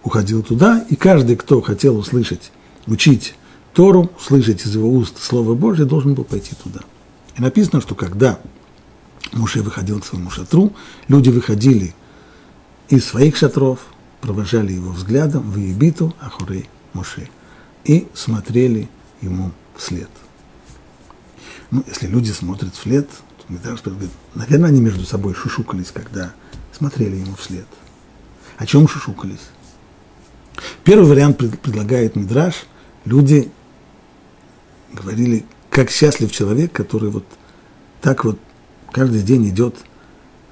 [0.03, 2.51] уходил туда, и каждый, кто хотел услышать,
[2.85, 3.35] учить
[3.73, 6.81] Тору, услышать из его уст Слово Божье, должен был пойти туда.
[7.37, 8.39] И написано, что когда
[9.33, 10.73] Муше выходил к своему шатру,
[11.07, 11.93] люди выходили
[12.89, 13.79] из своих шатров,
[14.21, 17.29] провожали его взглядом в Ебиту Ахурей Муше
[17.85, 18.89] и смотрели
[19.21, 20.09] ему вслед.
[21.71, 26.33] Ну, если люди смотрят вслед, то Мидраш говорит, наверное, они между собой шушукались, когда
[26.71, 27.67] смотрели ему вслед.
[28.57, 29.49] О чем шушукались?
[30.83, 32.65] Первый вариант предлагает Мидраш.
[33.05, 33.51] Люди
[34.91, 37.25] говорили, как счастлив человек, который вот
[38.01, 38.39] так вот
[38.91, 39.75] каждый день идет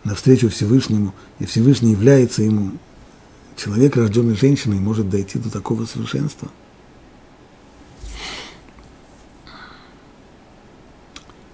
[0.03, 2.73] навстречу Всевышнему, и Всевышний является ему
[3.55, 6.49] человек, рожденный женщиной, может дойти до такого совершенства?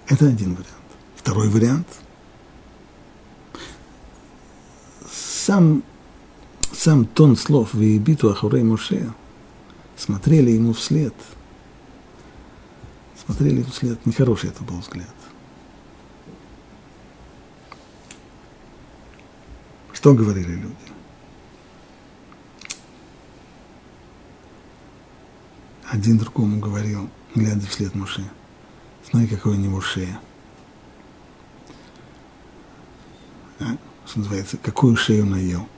[0.08, 0.68] Это один вариант.
[1.16, 1.86] Второй вариант.
[5.10, 5.82] Сам,
[6.72, 9.12] сам тон слов «Веебиту Ахурей Моше»
[9.96, 11.14] смотрели ему вслед.
[13.24, 14.04] Смотрели ему вслед.
[14.04, 15.14] Нехороший это был взгляд.
[19.92, 20.91] Что говорили люди?
[25.92, 28.24] Один другому говорил, глядя вслед Муше,
[29.08, 30.18] смотри, какой у него шея.
[33.60, 33.76] А,
[34.06, 35.68] что называется, какую шею наел.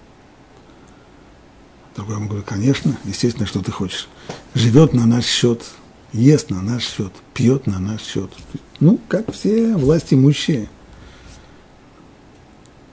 [1.96, 4.08] Другой ему говорит, конечно, естественно, что ты хочешь.
[4.54, 5.64] Живет на наш счет,
[6.12, 8.32] ест на наш счет, пьет на наш счет.
[8.78, 10.68] Ну, как все власть имущие.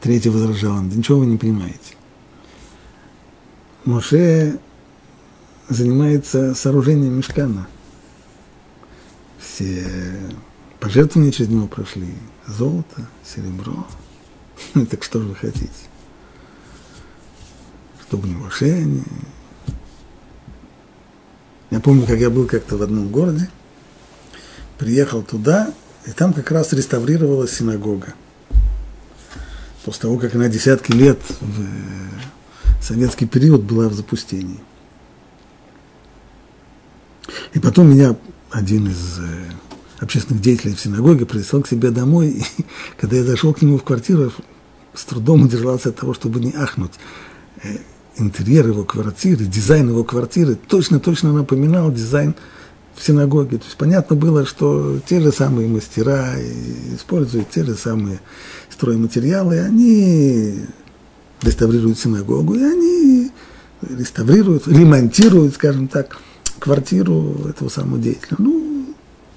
[0.01, 1.95] Третий возражал он, да ничего вы не понимаете.
[3.85, 4.59] Моше
[5.71, 7.67] занимается сооружением мешкана.
[9.39, 9.85] Все
[10.79, 12.13] пожертвования через него прошли.
[12.47, 13.87] Золото, серебро.
[14.89, 15.69] Так что же вы хотите?
[18.01, 18.85] Чтобы не Моше,
[21.69, 23.49] Я помню, как я был как-то в одном городе,
[24.77, 25.73] приехал туда,
[26.05, 28.13] и там как раз реставрировалась синагога.
[29.85, 31.65] После того, как она десятки лет в
[32.81, 34.59] советский период была в запустении.
[37.53, 38.15] И потом меня
[38.49, 39.45] один из э,
[39.99, 42.43] общественных деятелей в синагоге прислал к себе домой, и
[42.99, 44.31] когда я зашел к нему в квартиру,
[44.93, 46.93] с трудом удержался от того, чтобы не ахнуть.
[47.63, 47.77] Э,
[48.17, 52.35] интерьер его квартиры, дизайн его квартиры точно-точно напоминал дизайн
[52.95, 53.57] в синагоге.
[53.57, 56.35] То есть понятно было, что те же самые мастера
[56.93, 58.19] используют те же самые
[58.69, 60.65] стройматериалы, они
[61.41, 63.31] реставрируют синагогу, и они
[63.81, 66.17] реставрируют, ремонтируют, скажем так,
[66.61, 68.35] квартиру этого самого деятеля.
[68.37, 68.95] Ну,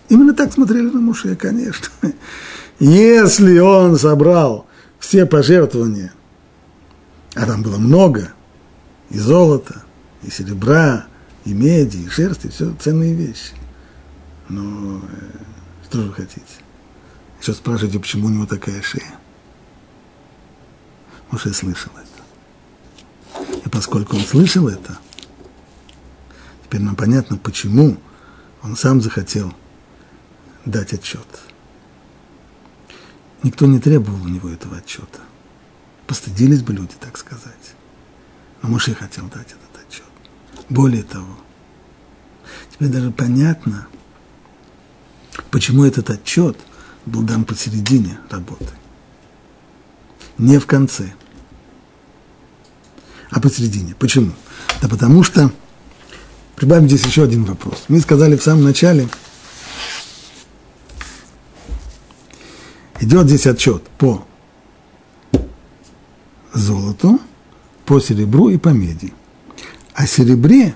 [0.08, 1.88] именно так смотрели на Муше, конечно.
[2.78, 4.66] Если он собрал
[4.98, 6.12] все пожертвования,
[7.34, 8.32] а там было много,
[9.10, 9.82] и золота,
[10.22, 11.06] и серебра,
[11.44, 13.52] и меди, и шерсти, все ценные вещи.
[14.48, 14.98] Э,
[15.88, 16.42] что же вы хотите?
[17.40, 19.18] Еще спрашиваете, почему у него такая шея?
[21.32, 23.44] Я слышал это.
[23.64, 24.98] И поскольку он слышал это,
[26.74, 27.98] теперь нам понятно, почему
[28.60, 29.54] он сам захотел
[30.64, 31.24] дать отчет.
[33.44, 35.20] Никто не требовал у него этого отчета.
[36.08, 37.76] Постыдились бы люди, так сказать.
[38.60, 40.02] Но Муше хотел дать этот отчет.
[40.68, 41.38] Более того,
[42.72, 43.86] теперь даже понятно,
[45.52, 46.58] почему этот отчет
[47.06, 48.72] был дан посередине работы.
[50.38, 51.12] Не в конце,
[53.30, 53.94] а посередине.
[53.94, 54.32] Почему?
[54.82, 55.52] Да потому что,
[56.56, 57.84] прибавим здесь еще один вопрос.
[57.88, 59.08] Мы сказали в самом начале–
[63.04, 64.24] идет здесь отчет по
[66.52, 67.20] золоту,
[67.84, 69.12] по серебру и по меди.
[69.94, 70.74] О серебре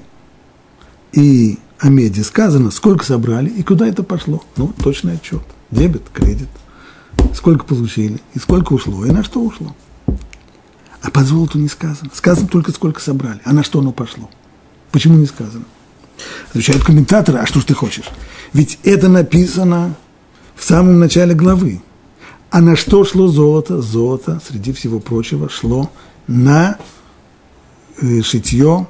[1.13, 4.45] и о меди сказано, сколько собрали и куда это пошло.
[4.57, 5.43] Ну, точный отчет.
[5.71, 6.49] Дебет, кредит.
[7.35, 9.75] Сколько получили и сколько ушло, и на что ушло.
[11.03, 12.11] А по золоту не сказано.
[12.13, 13.41] Сказано только, сколько собрали.
[13.45, 14.31] А на что оно пошло?
[14.93, 15.65] Почему не сказано?
[16.51, 18.07] Отвечают комментаторы, а что ж ты хочешь?
[18.53, 19.95] Ведь это написано
[20.57, 21.81] в самом начале главы.
[22.51, 23.81] А на что шло золото?
[23.83, 25.91] Золото, среди всего прочего, шло
[26.27, 26.79] на
[28.01, 28.87] э, шитье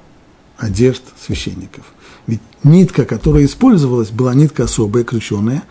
[0.56, 1.84] одежд священников.
[2.26, 5.64] Ведь нитка, которая использовалась, была нитка особая, крученая.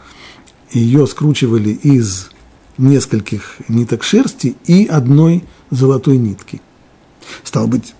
[0.71, 2.29] Ее скручивали из
[2.77, 6.61] нескольких ниток шерсти и одной золотой нитки.
[7.43, 7.93] Стало быть,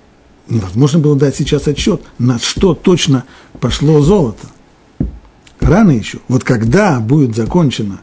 [0.49, 3.25] невозможно было дать сейчас отчет, на что точно
[3.59, 4.47] пошло золото.
[5.59, 6.19] Рано еще.
[6.27, 8.01] Вот когда будет закончена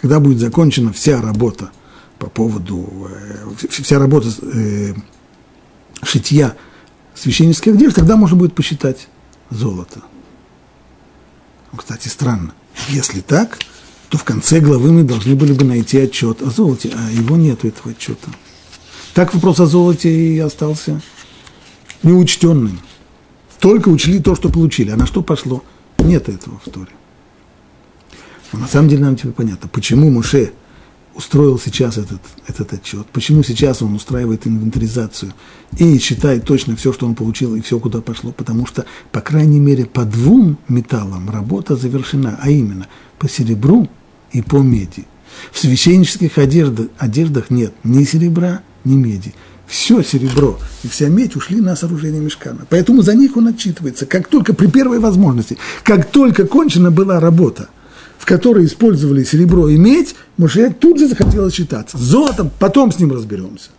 [0.00, 1.70] когда будет закончена вся работа
[2.18, 4.94] по поводу, э, вся работа э,
[6.02, 6.56] шитья
[7.14, 9.08] священнических одежд, тогда можно будет посчитать
[9.50, 10.02] золото.
[11.72, 12.54] Ну, кстати, странно.
[12.88, 13.58] Если так,
[14.08, 17.66] то в конце главы мы должны были бы найти отчет о золоте, а его нету
[17.66, 18.30] этого отчета.
[19.14, 21.00] Так вопрос о золоте и остался
[22.02, 22.80] неучтенным.
[23.60, 25.64] Только учли то, что получили, а на что пошло,
[25.98, 26.90] нет этого в Торе.
[28.52, 30.52] Но на самом деле нам теперь понятно, почему Муше
[31.14, 35.34] устроил сейчас этот, этот отчет, почему сейчас он устраивает инвентаризацию
[35.76, 39.58] и считает точно все, что он получил и все, куда пошло, потому что, по крайней
[39.58, 42.86] мере, по двум металлам работа завершена, а именно
[43.18, 43.88] по серебру
[44.30, 45.06] и по меди.
[45.50, 49.34] В священнических одеждах, одеждах нет ни серебра, ни меди.
[49.68, 52.66] Все серебро и вся медь ушли на сооружение мешкана.
[52.70, 57.68] Поэтому за них он отчитывается, как только при первой возможности, как только кончена была работа–
[58.18, 61.96] в которой использовали серебро и медь, Моше тут же захотел считаться.
[61.96, 63.70] С золотом потом с ним разберемся.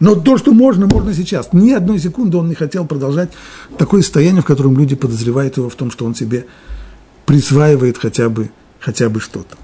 [0.00, 1.52] Но то, что можно, можно сейчас.
[1.52, 3.30] Ни одной секунды он не хотел продолжать
[3.76, 6.46] такое состояние, в котором люди подозревают его в том, что он себе
[7.26, 8.50] присваивает хотя бы,
[8.80, 9.56] хотя бы что-то.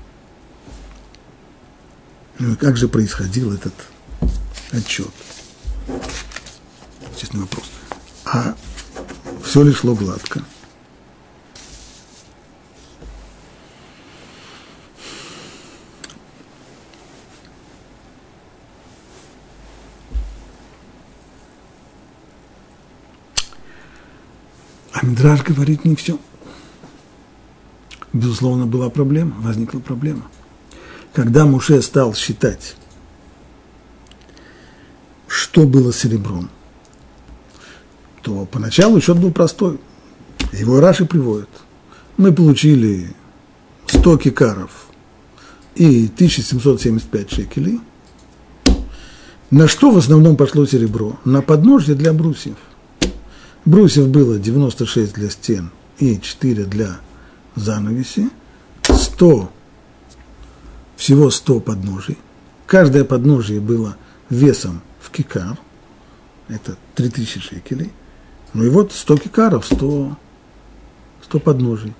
[2.38, 3.74] Ну, как же происходил этот
[4.72, 5.06] отчет?
[7.16, 7.64] Честный вопрос.
[8.24, 8.54] А
[9.42, 10.42] все ли шло гладко?
[24.92, 26.18] А Мидраж говорит не все.
[28.12, 30.22] Безусловно, была проблема, возникла проблема.
[31.12, 32.76] Когда Муше стал считать,
[35.34, 36.48] что было серебром,
[38.22, 39.80] то поначалу счет был простой.
[40.52, 41.48] Его Раши приводит.
[42.16, 43.12] Мы получили
[43.86, 44.86] 100 кикаров
[45.74, 47.80] и 1775 шекелей.
[49.50, 51.18] На что в основном пошло серебро?
[51.24, 52.56] На подножье для брусьев.
[53.64, 57.00] Брусьев было 96 для стен и 4 для
[57.56, 58.30] занавеси.
[58.84, 59.50] 100,
[60.96, 62.18] всего 100 подножий.
[62.66, 63.96] Каждое подножие было
[64.30, 65.58] весом в кикар.
[66.48, 67.92] Это 3000 шекелей.
[68.54, 70.16] Ну и вот 100 кикаров, 100,
[71.24, 71.92] 100 подножий.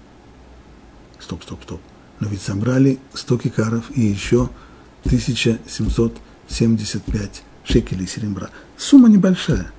[1.19, 1.81] Стоп, стоп, стоп.
[2.21, 4.49] Но ведь собрали 100 кикаров и еще
[5.05, 8.51] 1775 шекелей серебра.
[8.77, 9.73] Сумма небольшая.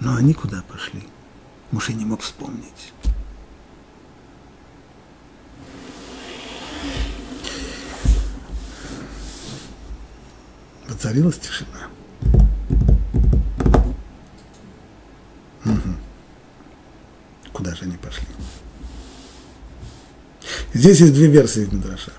[0.00, 1.02] Но они куда пошли?
[1.70, 2.92] Муж не мог вспомнить.
[10.88, 11.88] Воцарилась тишина.
[17.76, 18.26] Же они пошли?
[20.72, 22.14] Здесь есть две версии в Мидрашах.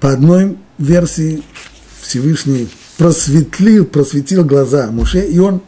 [0.00, 1.42] По одной версии
[2.00, 2.68] Всевышний
[2.98, 5.62] просветлил, просветил глаза Муше, и он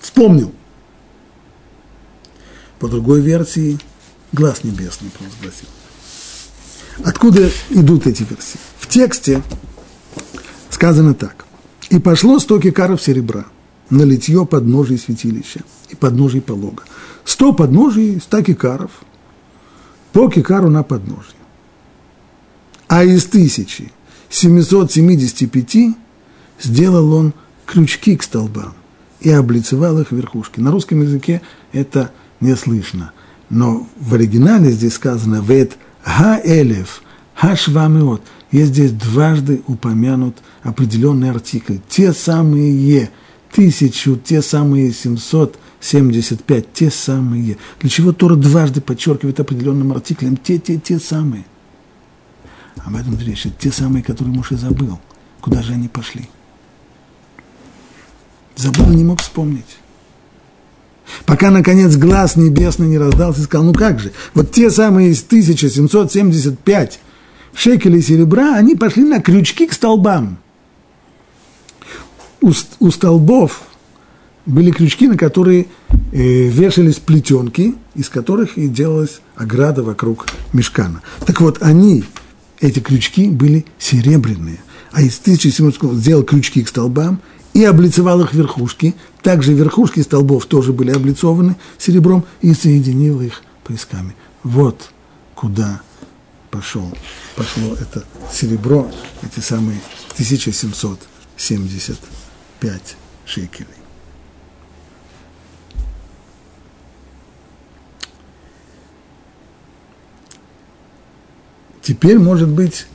[0.00, 0.52] вспомнил.
[2.78, 3.78] По другой версии
[4.32, 5.68] глаз небесный провозгласил.
[7.04, 8.58] Откуда идут эти версии?
[8.78, 9.42] В тексте
[10.70, 11.44] сказано так.
[11.90, 13.44] «И пошло сто кикаров серебра
[13.94, 16.84] на литье подножий святилища и подножий полога.
[17.24, 18.90] Сто подножий, ста кикаров–
[20.14, 21.34] по кикару на подножье.
[22.86, 25.96] А из 1775
[26.62, 27.34] сделал он
[27.66, 28.72] крючки к столбам
[29.20, 30.60] и облицевал их верхушки.
[30.60, 31.42] На русском языке
[31.72, 33.10] это не слышно,
[33.50, 35.72] но в оригинале здесь сказано «вет
[36.06, 37.02] га-элев
[37.34, 38.22] ха-швамеот».
[38.52, 41.78] Есть здесь дважды упомянут определенный артикль.
[41.88, 42.70] Те самые
[43.54, 47.56] тысячу, те самые семьсот 75, те самые.
[47.80, 51.44] Для чего Тора дважды подчеркивает определенным артиклем те, те, те самые.
[52.84, 53.46] Об этом речь.
[53.60, 54.98] те самые, которые муж и забыл.
[55.40, 56.28] Куда же они пошли?
[58.56, 59.78] Забыл и не мог вспомнить.
[61.24, 65.22] Пока, наконец, глаз небесный не раздался и сказал, ну как же, вот те самые из
[65.22, 66.98] 1775
[67.54, 70.38] шекелей серебра, они пошли на крючки к столбам.
[72.80, 73.62] У, столбов
[74.44, 75.66] были крючки, на которые
[76.12, 81.00] э, вешались плетенки, из которых и делалась ограда вокруг мешкана.
[81.26, 82.04] Так вот, они,
[82.60, 84.58] эти крючки, были серебряные.
[84.92, 87.20] А из 1700 сделал крючки к столбам
[87.54, 88.94] и облицевал их верхушки.
[89.22, 94.14] Также верхушки столбов тоже были облицованы серебром и соединил их поисками.
[94.42, 94.90] Вот
[95.34, 95.80] куда
[96.50, 96.92] пошел,
[97.36, 98.90] пошло это серебро,
[99.22, 99.80] эти самые
[102.64, 102.96] 1775
[103.26, 103.68] шекелей.
[111.82, 112.86] Теперь, может быть,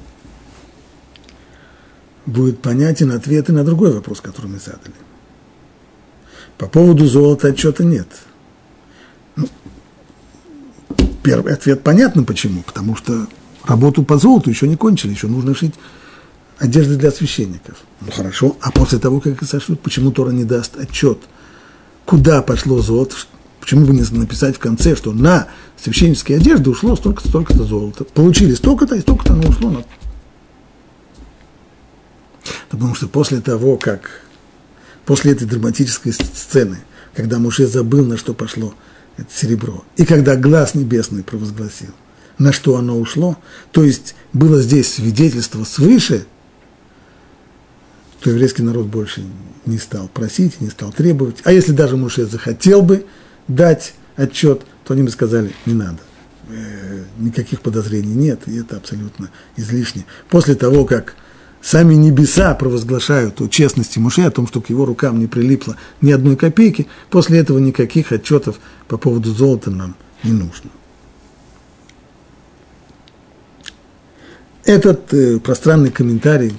[2.25, 4.95] будет понятен ответ и на другой вопрос, который мы задали.
[6.57, 8.07] По поводу золота отчета нет.
[9.35, 9.47] Ну,
[11.21, 12.63] первый ответ понятно почему.
[12.63, 13.27] Потому что
[13.63, 15.75] работу по золоту еще не кончили, еще нужно шить
[16.59, 17.77] одежды для священников.
[18.01, 21.19] Ну хорошо, а после того, как их сошлют, почему Тора не даст отчет,
[22.05, 23.15] куда пошло золото,
[23.59, 25.47] Почему бы не написать в конце, что на
[25.79, 28.03] священнические одежды ушло столько-то, столько-то золота.
[28.03, 29.83] Получили столько-то, и столько-то оно ушло на...
[32.69, 34.23] Потому что после того, как,
[35.05, 36.79] после этой драматической сцены,
[37.13, 38.73] когда Муше забыл, на что пошло
[39.17, 41.91] это серебро, и когда глаз небесный провозгласил,
[42.37, 43.37] на что оно ушло,
[43.71, 46.25] то есть было здесь свидетельство свыше,
[48.21, 49.23] то еврейский народ больше
[49.65, 51.37] не стал просить, не стал требовать.
[51.43, 53.05] А если даже Муше захотел бы
[53.47, 55.99] дать отчет, то они бы сказали, не надо.
[56.49, 60.05] Э, никаких подозрений нет, и это абсолютно излишне.
[60.29, 61.15] После того, как
[61.61, 66.11] сами небеса провозглашают о честности Муше, о том, что к его рукам не прилипло ни
[66.11, 70.71] одной копейки, после этого никаких отчетов по поводу золота нам не нужно.
[74.65, 76.53] Этот э, пространный комментарий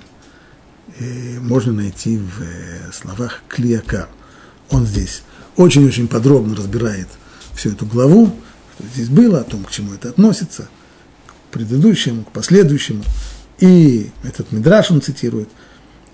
[1.40, 4.08] можно найти в э, словах Клиакар.
[4.70, 5.22] Он здесь
[5.56, 7.08] очень-очень подробно разбирает
[7.54, 8.34] всю эту главу,
[8.74, 10.68] что здесь было, о том, к чему это относится,
[11.26, 13.02] к предыдущему, к последующему.
[13.58, 15.48] И этот Мидраш он цитирует.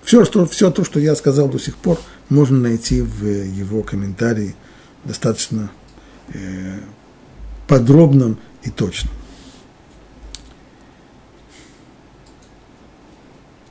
[0.03, 4.55] Все, что, все то, что я сказал до сих пор, можно найти в его комментарии
[5.03, 5.69] достаточно
[6.33, 6.79] э,
[7.67, 9.13] подробном и точном.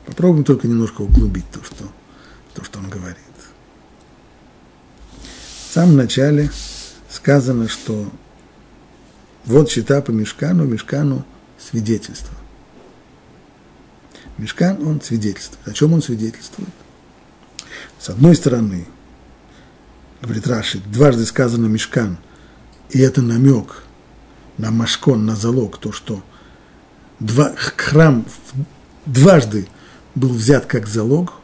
[0.06, 1.84] Попробуем только немножко углубить то, что,
[2.54, 3.18] то, что он говорит
[5.76, 6.50] самом начале
[7.10, 8.10] сказано, что
[9.44, 11.22] вот счета по Мешкану, Мешкану
[11.58, 12.34] свидетельство.
[14.38, 15.68] Мешкан, он свидетельствует.
[15.68, 16.70] О чем он свидетельствует?
[17.98, 18.86] С одной стороны,
[20.22, 22.16] говорит Раши, дважды сказано Мешкан,
[22.88, 23.82] и это намек
[24.56, 26.22] на Машкон, на залог, то, что
[27.20, 28.24] два, храм
[29.04, 29.68] дважды
[30.16, 31.34] был взят как залог,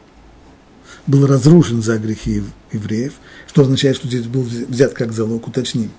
[1.07, 3.13] был разрушен за грехи евреев,
[3.47, 5.91] что означает, что здесь был взят как залог, уточним.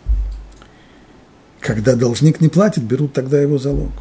[1.61, 3.93] Когда должник не платит, берут тогда его залог.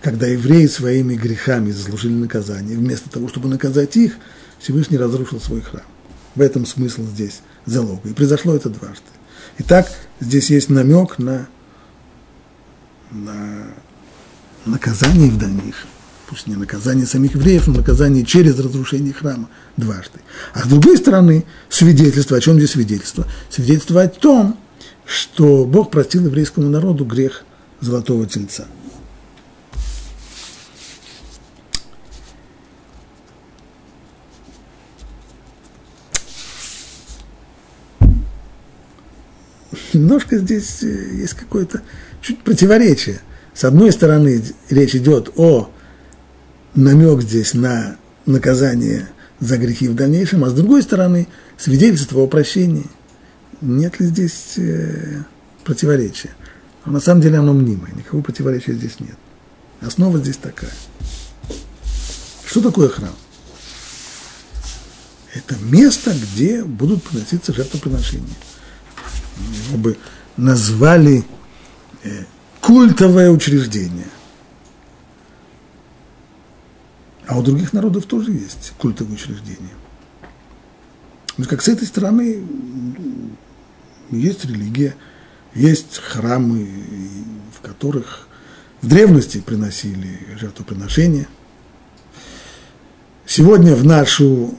[0.00, 4.16] Когда евреи своими грехами заслужили наказание, вместо того, чтобы наказать их,
[4.58, 5.84] Всевышний разрушил свой храм.
[6.34, 8.08] В этом смысл здесь залога.
[8.08, 9.04] И произошло это дважды.
[9.58, 11.48] Итак, здесь есть намек на,
[13.10, 13.68] на
[14.64, 15.88] наказание в дальнейшем
[16.28, 20.20] пусть не наказание самих евреев, но наказание через разрушение храма дважды.
[20.54, 23.26] А с другой стороны, свидетельство, о чем здесь свидетельство?
[23.48, 24.58] Свидетельство о том,
[25.04, 27.44] что Бог простил еврейскому народу грех
[27.80, 28.66] золотого тельца.
[39.92, 41.82] Немножко здесь э, есть какое-то
[42.20, 43.20] чуть противоречие.
[43.54, 45.70] С одной стороны, речь идет о
[46.76, 47.96] намек здесь на
[48.26, 49.08] наказание
[49.40, 52.86] за грехи в дальнейшем, а с другой стороны, свидетельство о прощении.
[53.60, 55.22] Нет ли здесь э,
[55.64, 56.30] противоречия?
[56.84, 59.16] Но на самом деле оно мнимое, никакого противоречия здесь нет.
[59.80, 60.72] Основа здесь такая.
[62.46, 63.14] Что такое храм?
[65.34, 68.24] Это место, где будут приноситься жертвоприношения.
[69.68, 69.98] Его бы
[70.36, 71.24] назвали
[72.04, 72.24] э,
[72.62, 74.06] культовое учреждение.
[77.26, 79.74] А у других народов тоже есть культовые учреждения.
[80.20, 82.42] То есть как с этой стороны
[84.10, 84.94] есть религия,
[85.54, 86.68] есть храмы,
[87.52, 88.28] в которых
[88.80, 91.26] в древности приносили жертвоприношения.
[93.26, 94.54] Сегодня в нашу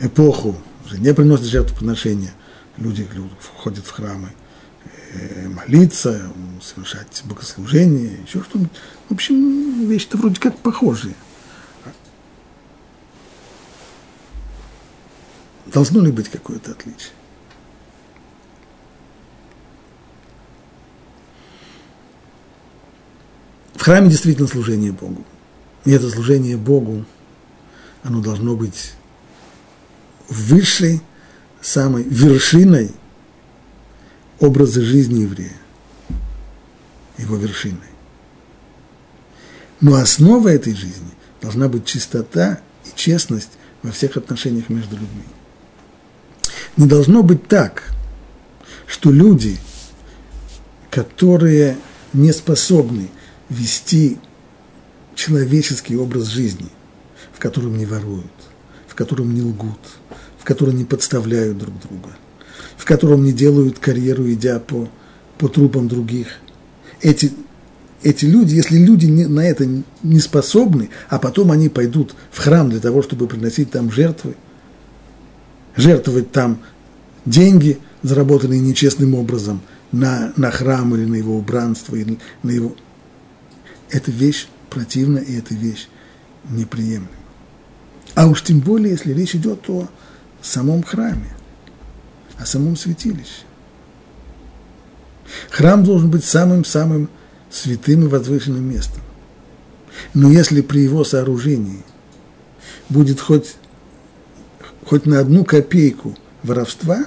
[0.00, 0.56] эпоху
[0.86, 2.32] уже не приносят жертвоприношения.
[2.78, 3.06] Люди
[3.38, 4.32] входят в храмы
[5.12, 6.32] э, молиться,
[6.62, 8.72] совершать богослужение, еще что-нибудь.
[9.10, 11.14] В общем, вещи-то вроде как похожие–
[15.72, 17.12] Должно ли быть какое-то отличие?
[23.74, 25.24] В храме действительно служение Богу.
[25.84, 27.04] И это служение Богу,
[28.02, 28.92] оно должно быть
[30.28, 31.00] высшей,
[31.60, 32.90] самой вершиной
[34.38, 35.56] образа жизни еврея,
[37.18, 37.78] его вершиной.
[39.80, 41.10] Но основа этой жизни
[41.40, 43.52] должна быть чистота и честность
[43.82, 45.24] во всех отношениях между людьми.
[46.76, 47.82] Не должно быть так,
[48.86, 49.58] что люди,
[50.90, 51.76] которые
[52.12, 53.08] не способны
[53.48, 54.18] вести
[55.14, 56.68] человеческий образ жизни,
[57.32, 58.32] в котором не воруют,
[58.86, 59.78] в котором не лгут,
[60.38, 62.16] в котором не подставляют друг друга,
[62.76, 64.88] в котором не делают карьеру, идя по,
[65.38, 66.28] по трупам других.
[67.00, 67.32] Эти,
[68.02, 69.66] эти люди, если люди не, на это
[70.02, 74.36] не способны, а потом они пойдут в храм для того, чтобы приносить там жертвы–
[75.76, 76.60] жертвовать там
[77.24, 79.60] деньги, заработанные нечестным образом,
[79.92, 82.74] на, на храм или на его убранство, или на его...
[83.90, 85.88] Это вещь противна, и эта вещь
[86.48, 87.08] неприемлема.
[88.14, 89.88] А уж тем более, если речь идет о
[90.42, 91.34] самом храме,
[92.38, 93.44] о самом святилище.
[95.50, 97.08] Храм должен быть самым-самым
[97.50, 99.02] святым и возвышенным местом.
[100.14, 101.82] Но если при его сооружении
[102.88, 103.56] будет хоть
[104.90, 107.04] хоть на одну копейку воровства,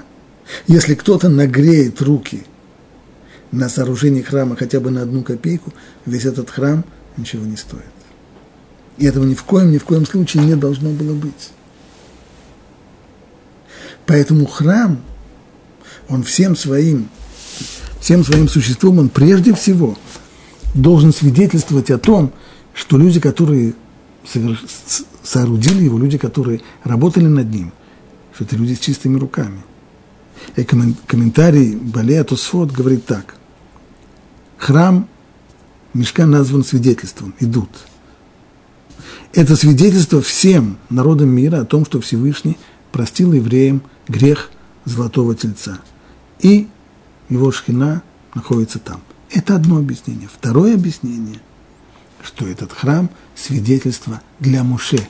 [0.68, 2.46] если кто-то нагреет руки
[3.52, 5.74] на сооружении храма хотя бы на одну копейку,
[6.06, 6.86] весь этот храм
[7.18, 7.84] ничего не стоит.
[8.98, 11.52] И этого ни в коем, ни в коем случае не должно было быть.
[14.06, 15.02] Поэтому храм,
[16.08, 17.10] он всем своим,
[18.00, 19.98] всем своим существом, он прежде всего
[20.74, 22.32] должен свидетельствовать о том,
[22.74, 23.74] что люди, которые
[25.24, 27.72] соорудили его люди, которые работали над ним,
[28.34, 29.62] что это люди с чистыми руками.
[30.56, 33.36] И комментарий Балея Тосфот говорит так.
[34.58, 35.08] Храм
[35.94, 37.70] Мешка назван свидетельством, идут.
[39.32, 42.58] Это свидетельство всем народам мира о том, что Всевышний
[42.92, 44.50] простил евреям грех
[44.86, 45.80] золотого тельца.
[46.40, 46.68] И
[47.30, 48.02] его шхина
[48.34, 49.02] находится там.
[49.30, 50.28] Это одно объяснение.
[50.32, 51.40] Второе объяснение–
[52.24, 55.08] что этот храм– свидетельство для Муше.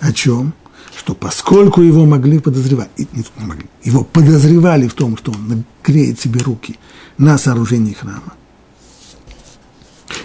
[0.00, 0.54] О чем?
[0.96, 6.40] Что поскольку его могли подозревать, не могли, его подозревали в том, что он нагреет себе
[6.40, 6.78] руки
[7.18, 8.34] на сооружении храма.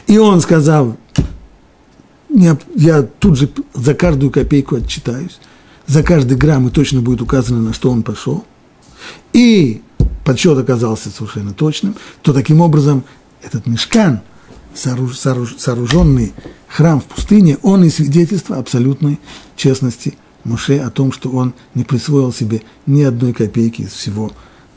[0.08, 0.98] И он сказал,
[2.30, 5.40] я тут же за каждую копейку отчитаюсь,
[5.88, 8.46] за каждый грамм и точно будет указано, на что он пошел,
[9.34, 9.82] и
[10.24, 13.04] подсчет оказался совершенно точным, то таким образом
[13.42, 14.22] этот мешкан,
[14.74, 16.34] сооруженный
[16.68, 19.20] храм в пустыне, он и свидетельство абсолютной
[19.56, 24.32] честности Моше о том, что он не присвоил себе ни одной копейки из всего,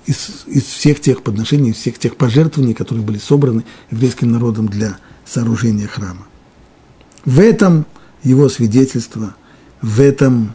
[0.06, 4.98] из, из всех тех подношений, из всех тех пожертвований, которые были собраны еврейским народом для
[5.24, 6.26] сооружения храма.
[7.24, 7.86] В этом
[8.24, 9.36] его свидетельство,
[9.80, 10.54] в этом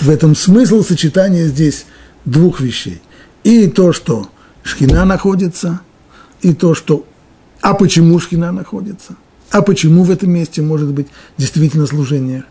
[0.00, 1.86] в этом смысл сочетания здесь
[2.24, 3.00] двух вещей.
[3.44, 4.28] И то, что
[4.62, 5.80] шхина находится,
[6.42, 7.06] и то, что...
[7.60, 9.16] А почему шхина находится?
[9.50, 12.44] А почему в этом месте может быть действительно служение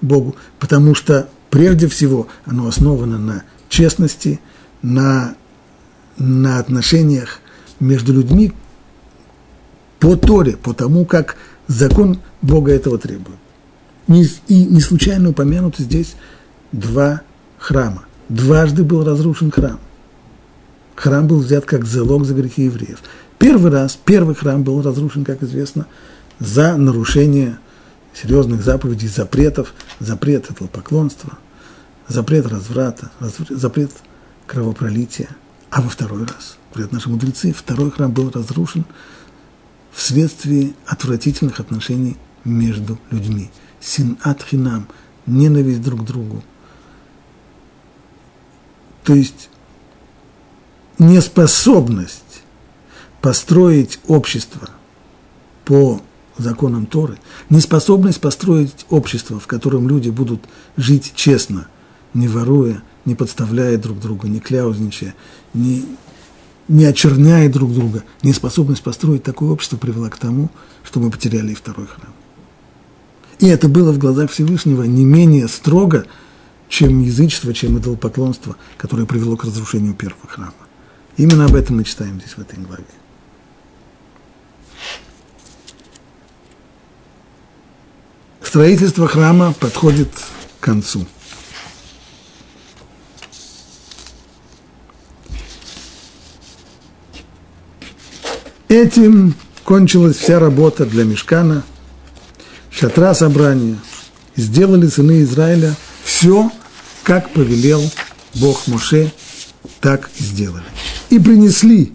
[0.00, 0.36] Богу?
[0.58, 4.40] Потому что прежде всего оно основано на честности,
[4.82, 5.34] на,
[6.18, 7.40] на отношениях
[7.80, 8.52] между людьми
[9.98, 11.36] по Торе, по тому, как
[11.68, 13.38] закон Бога этого требует.
[14.08, 16.16] И не случайно упомянуты здесь
[16.72, 17.22] два
[17.58, 18.04] храма.
[18.28, 19.78] Дважды был разрушен храм.
[21.02, 23.00] Храм был взят как залог за грехи евреев.
[23.36, 25.88] Первый раз, первый храм был разрушен, как известно,
[26.38, 27.58] за нарушение
[28.14, 31.32] серьезных заповедей, запретов, запрет этого поклонства,
[32.06, 33.10] запрет разврата,
[33.50, 33.90] запрет
[34.46, 35.30] кровопролития.
[35.70, 38.84] А во второй раз, говорят наши мудрецы, второй храм был разрушен
[39.90, 43.50] вследствие отвратительных отношений между людьми.
[43.80, 44.86] Син хинам,
[45.26, 46.44] ненависть друг к другу,
[49.02, 49.48] то есть
[51.02, 52.42] неспособность
[53.20, 54.70] построить общество
[55.64, 56.00] по
[56.38, 57.18] законам Торы,
[57.50, 60.42] неспособность построить общество, в котором люди будут
[60.76, 61.68] жить честно,
[62.14, 65.14] не воруя, не подставляя друг друга, не кляузничая,
[65.54, 65.84] не,
[66.68, 70.50] не очерняя друг друга, неспособность построить такое общество привела к тому,
[70.84, 72.12] что мы потеряли и второй храм.
[73.38, 76.06] И это было в глазах Всевышнего не менее строго,
[76.68, 80.54] чем язычество, чем идолопоклонство, которое привело к разрушению первого храма.
[81.16, 82.84] Именно об этом мы читаем здесь в этой главе.
[88.42, 90.10] Строительство храма подходит
[90.60, 91.06] к концу.
[98.68, 99.34] Этим
[99.64, 101.62] кончилась вся работа для Мешкана,
[102.70, 103.78] шатра собрания.
[104.34, 106.50] Сделали сыны Израиля все,
[107.02, 107.82] как повелел
[108.34, 109.12] Бог Моше,
[109.82, 110.64] так сделали.
[111.10, 111.92] И принесли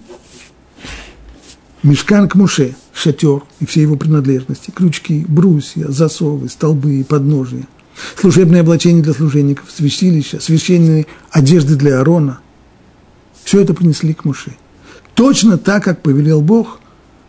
[1.81, 7.67] мешкан к Моше, шатер и все его принадлежности, крючки, брусья, засовы, столбы и подножия,
[8.19, 12.39] служебное облачение для служенников, святилища, священные одежды для Аарона.
[13.43, 14.51] Все это принесли к Моше.
[15.15, 16.79] Точно так, как повелел Бог,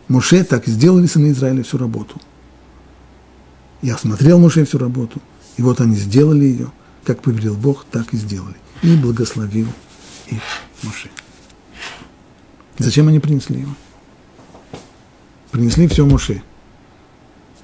[0.07, 2.21] Моше так и сделали сыны Израиля всю работу.
[3.81, 5.21] Я смотрел Моше всю работу,
[5.57, 6.71] и вот они сделали ее–
[7.09, 8.55] как повелел Бог, так и сделали.
[8.83, 9.67] И благословил
[10.31, 10.41] их
[10.83, 11.09] Моше.
[12.77, 13.75] Зачем они принесли его?
[15.51, 16.41] Принесли все Моше.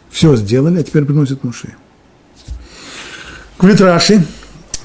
[0.09, 1.76] Все сделали, а теперь приносят Моше.
[3.57, 3.80] Говорит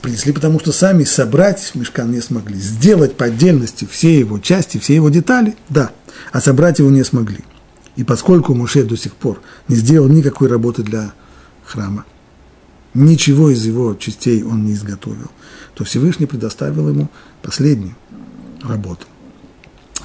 [0.00, 2.56] принесли, потому что сами собрать мешкан не смогли.
[2.58, 5.90] Сделать по отдельности все его части, все его детали, да,
[6.32, 7.40] а собрать его не смогли.
[7.96, 11.12] И поскольку Моше до сих пор не сделал никакой работы для
[11.64, 12.04] храма,
[12.94, 15.30] ничего из его частей он не изготовил,
[15.74, 17.08] то Всевышний предоставил ему
[17.42, 17.94] последнюю
[18.62, 19.06] работу.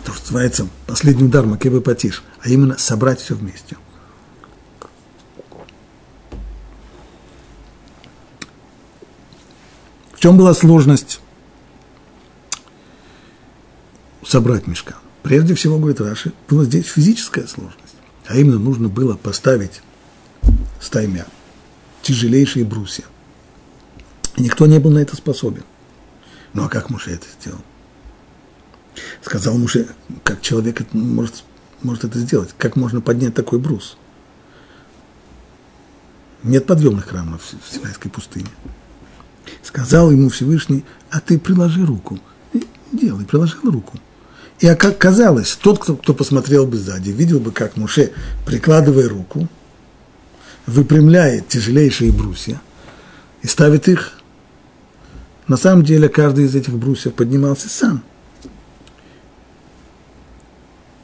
[0.04, 3.76] То, что называется последний удар Макебе Патиш, а именно собрать все вместе.
[10.14, 11.22] В чем была сложность
[14.26, 14.96] собрать мешка?
[15.24, 17.96] Прежде всего, говорит Раши, была здесь физическая сложность.
[18.28, 19.82] А именно нужно было поставить
[20.80, 21.26] стаймя
[22.06, 23.03] тяжелейшие брусья.
[24.38, 25.64] Никто не был на это способен.
[26.53, 27.62] Ну а как Муше это сделал?
[29.22, 29.88] Сказал Муше,
[30.24, 31.43] как человек может,
[31.82, 32.51] может это сделать?
[32.58, 33.97] Как можно поднять такой брус?
[36.43, 38.49] Нет подъемных храмов в Синайской пустыне.
[39.64, 42.20] Сказал ему Всевышний, а ты приложи руку.
[42.91, 43.97] Делай, приложил руку.
[44.60, 48.14] И как казалось, тот, кто, кто посмотрел бы сзади, видел бы, как Муше,
[48.45, 49.49] прикладывая руку,
[50.66, 52.61] выпрямляет тяжелейшие брусья
[53.41, 54.13] и ставит их.
[55.47, 58.03] На самом деле каждый из этих брусьев поднимался сам.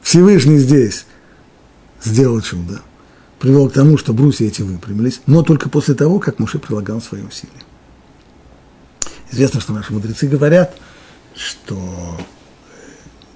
[0.02, 1.06] Всевышний здесь
[2.02, 2.80] сделал чудо,
[3.38, 7.22] привел к тому, что брусья эти выпрямились, но только после того, как Муше прилагал свои
[7.22, 7.52] усилия.
[9.30, 10.76] Известно, что наши мудрецы говорят,
[11.34, 12.18] что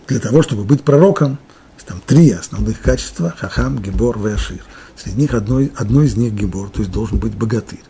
[0.08, 1.38] для того, чтобы быть пророком,
[1.86, 4.64] Там три основных качества– хахам, гибор, веашир.
[4.96, 7.82] Среди них одно, одно из них гибор, то есть должен быть богатырь.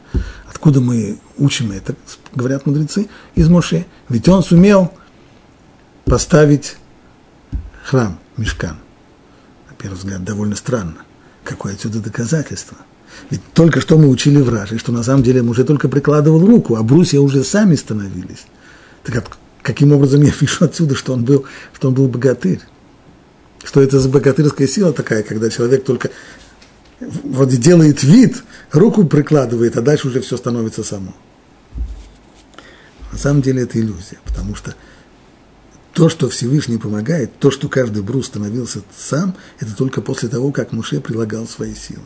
[0.49, 1.95] Откуда мы учим это,
[2.35, 3.87] говорят мудрецы, из Моше.
[4.09, 4.93] Ведь он сумел
[6.05, 6.77] поставить
[7.85, 8.77] храм, мешкан.
[9.69, 10.97] На первый взгляд, довольно странно.
[11.45, 12.77] Какое отсюда доказательство?
[13.31, 16.77] Ведь только что мы учили в Раже, что на самом деле уже только прикладывал руку,
[16.77, 18.47] а брусья уже сами становились.
[19.05, 19.25] Так
[19.63, 22.61] каким образом я вижу отсюда, что он был, что он был богатырь?
[23.63, 26.11] Что это за богатырская сила такая, когда человек только
[27.01, 28.43] вроде делает вид,
[28.73, 31.15] руку прикладывает, а дальше уже все становится само.
[33.13, 34.75] На самом деле это иллюзия, потому что
[35.93, 40.73] то, что Всевышний помогает, то, что каждый брус становился сам, это только после того, как
[40.73, 42.03] Муше прилагал свои силы.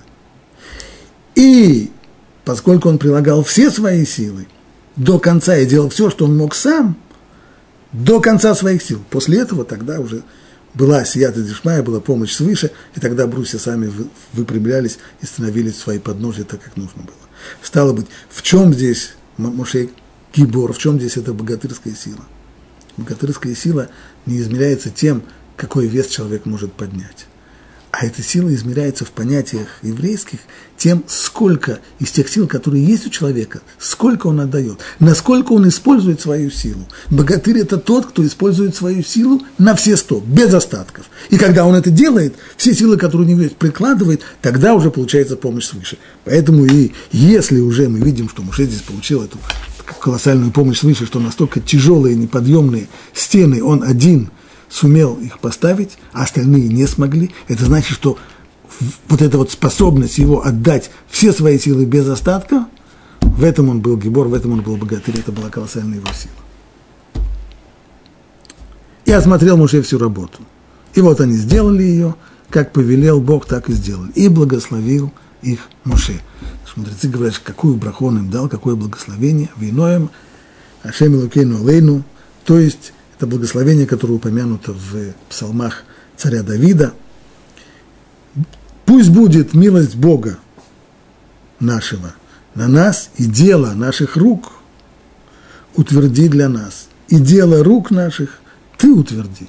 [1.34, 1.90] И
[2.44, 4.46] поскольку он прилагал все свои силы
[4.96, 6.96] до конца и делал все, что он мог сам,
[7.92, 10.22] до конца своих сил, после этого тогда уже
[10.74, 13.92] была сията дешмая, была помощь свыше, и тогда брусья сами
[14.32, 17.16] выпрямлялись и становились в свои подножия так, как нужно было.
[17.62, 19.90] Стало быть, в чем здесь Мушей
[20.34, 22.24] Гибор, в чем здесь эта богатырская сила?
[22.96, 23.88] Богатырская сила
[24.26, 25.22] не измеряется тем,
[25.56, 27.26] какой вес человек может поднять.
[27.92, 30.38] А эта сила измеряется в понятиях еврейских
[30.76, 36.20] тем, сколько из тех сил, которые есть у человека, сколько он отдает, насколько он использует
[36.20, 36.86] свою силу.
[37.10, 41.06] Богатырь– это тот, кто использует свою силу на все сто, без остатков.
[41.30, 45.36] И когда он это делает, все силы, которые у него есть, прикладывает, тогда уже получается
[45.36, 45.98] помощь свыше.
[46.24, 49.36] Поэтому и если уже мы видим, что Муше здесь получил эту
[49.98, 54.30] колоссальную помощь свыше, что настолько тяжелые, неподъемные стены он один–
[54.70, 58.16] сумел их поставить, а остальные не смогли, это значит, что
[59.08, 62.66] вот эта вот способность его отдать все свои силы без остатка,
[63.20, 66.34] в этом он был гибор, в этом он был богатырь, это была колоссальная его сила.
[69.04, 70.40] И осмотрел Муше всю работу.
[70.94, 72.14] И вот они сделали ее,
[72.48, 74.12] как повелел Бог, так и сделали.
[74.12, 75.12] И благословил
[75.42, 76.20] их Муше.
[76.76, 80.10] Мудрецы говорят, какую браху он им дал, какое благословение, виноем,
[80.82, 82.04] Ашем Илукейну Алейну,
[82.44, 85.82] то есть это благословение, которое упомянуто в псалмах
[86.16, 86.94] царя Давида.
[88.86, 90.38] Пусть будет милость Бога
[91.58, 92.14] нашего
[92.54, 94.52] на нас и дело наших рук
[95.76, 96.88] утверди для нас.
[97.08, 98.40] И дело рук наших
[98.78, 99.48] ты утверди.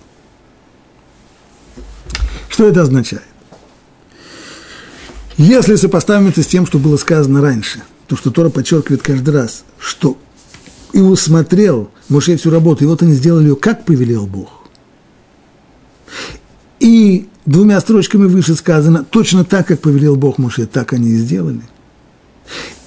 [2.49, 3.23] Что это означает?
[5.37, 9.63] Если сопоставим это с тем, что было сказано раньше, то, что Тора подчеркивает каждый раз,
[9.79, 10.17] что
[10.91, 14.49] и усмотрел Моше всю работу, и вот они сделали ее, как повелел Бог.
[16.81, 21.61] И двумя строчками выше сказано, точно так, как повелел Бог Моше, так они и сделали.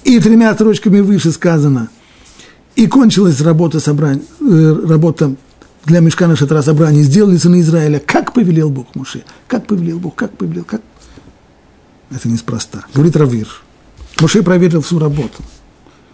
[0.03, 1.89] И тремя строчками выше сказано,
[2.75, 5.35] и кончилась работа, собрания, э, работа
[5.85, 10.37] для мешкана шатра собрания, сделали сыны Израиля, как повелел Бог Моше, как повелел Бог, как
[10.37, 10.81] повелел, как.
[12.11, 12.85] Это неспроста.
[12.93, 13.47] Говорит Равир.
[14.21, 15.41] Моше проверил всю работу.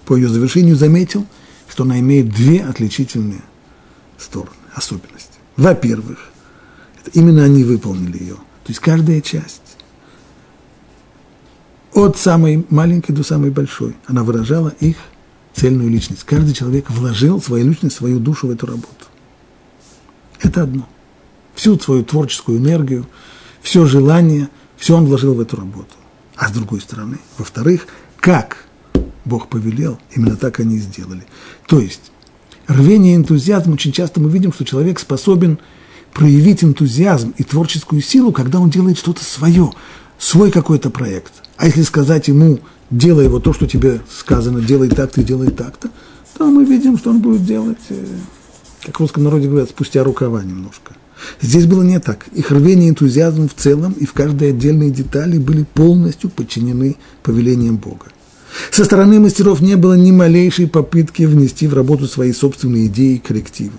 [0.06, 1.26] По ее завершению заметил–
[1.72, 3.42] что она имеет две отличительные
[4.18, 5.40] стороны, особенности.
[5.56, 6.30] Во-первых,
[7.00, 8.36] это именно они выполнили ее.
[8.36, 9.78] То есть каждая часть,
[11.94, 14.98] от самой маленькой до самой большой, она выражала их
[15.54, 16.26] цельную личность.
[16.26, 19.06] Каждый человек вложил свою личность, свою душу в эту работу.
[20.42, 20.90] Это одно.
[21.56, 23.08] Всю свою творческую энергию,
[23.62, 25.96] все желание, все он вложил в эту работу.
[26.36, 27.88] А с другой стороны, во-вторых,
[28.20, 28.66] как
[29.26, 31.24] Бог повелел, именно так они и сделали.
[31.68, 32.12] То есть,
[32.68, 35.60] рвение и энтузиазм, очень часто мы видим, что человек способен
[36.14, 39.72] проявить энтузиазм и творческую силу, когда он делает что-то свое,
[40.18, 41.34] свой какой-то проект.
[41.58, 42.60] А если сказать ему,
[42.90, 45.90] делай вот то, что тебе сказано, делай так-то и делай так-то,
[46.38, 48.06] то мы видим, что он будет делать, э,
[48.84, 50.96] как в русском народе говорят, спустя рукава немножко.
[51.40, 52.26] Здесь было не так.
[52.34, 57.78] Их рвение и энтузиазм в целом и в каждой отдельной детали были полностью подчинены повелениям
[57.78, 58.08] Бога.
[58.72, 63.20] Со стороны мастеров не было ни малейшей попытки внести в работу свои собственные идеи и
[63.20, 63.74] коррективы,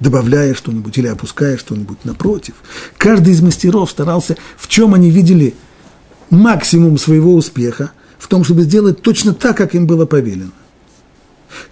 [0.00, 1.98] добавляя что-нибудь или опуская что-нибудь.
[2.04, 2.54] Напротив,
[2.96, 5.54] каждый из мастеров старался, в чем они видели
[6.30, 10.52] максимум своего успеха, в том, чтобы сделать точно так, как им было повелено.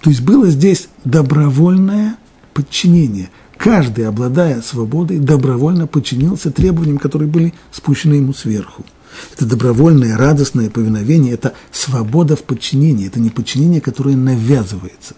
[0.00, 2.16] То есть было здесь добровольное
[2.54, 3.30] подчинение.
[3.56, 8.84] Каждый, обладая свободой, добровольно подчинился требованиям, которые были спущены ему сверху–
[9.34, 15.14] это добровольное, радостное повиновение, это свобода в подчинении, это не подчинение, которое навязывается.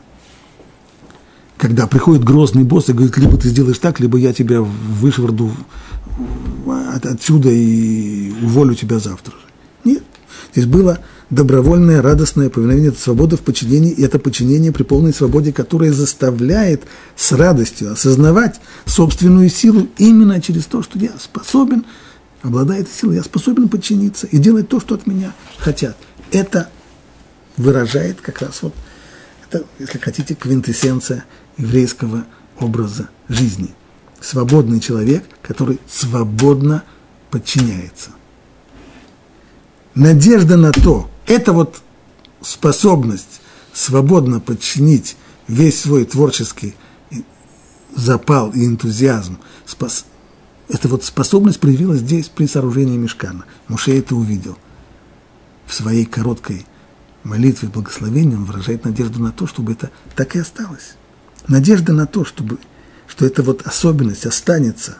[1.56, 5.52] Когда приходит грозный босс и говорит, либо ты сделаешь так, либо я тебя вышвырну
[7.02, 9.34] отсюда и уволю тебя завтра.
[9.84, 10.02] Нет,
[10.52, 15.52] здесь было добровольное, радостное повиновение, это свобода в подчинении, и это подчинение при полной свободе,
[15.52, 16.82] которое заставляет
[17.16, 21.84] с радостью осознавать собственную силу именно через то, что я способен,
[22.42, 25.96] обладая этой силой, я способен подчиниться и делать то, что от меня хотят.
[26.30, 26.70] Это
[27.56, 28.74] выражает как раз вот,
[29.48, 31.24] это, если хотите, квинтэссенция
[31.56, 32.24] еврейского
[32.58, 33.74] образа жизни.
[34.20, 36.84] Свободный человек, который свободно
[37.30, 38.10] подчиняется.
[39.94, 41.82] Надежда на то, это вот
[42.40, 43.40] способность
[43.72, 45.16] свободно подчинить
[45.48, 46.74] весь свой творческий
[47.94, 50.04] запал и энтузиазм, спас,
[50.72, 53.44] эта вот способность проявилась здесь при сооружении мешкана.
[53.68, 54.56] Муше это увидел.
[55.66, 56.66] В своей короткой
[57.24, 60.94] молитве благословения он выражает надежду на то, чтобы это так и осталось.
[61.48, 62.58] Надежда на то, чтобы,
[63.06, 64.98] что эта вот особенность останется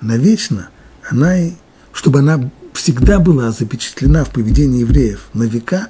[0.00, 0.70] навечно,
[1.08, 1.52] она и,
[1.92, 5.88] чтобы она всегда была запечатлена в поведении евреев на века,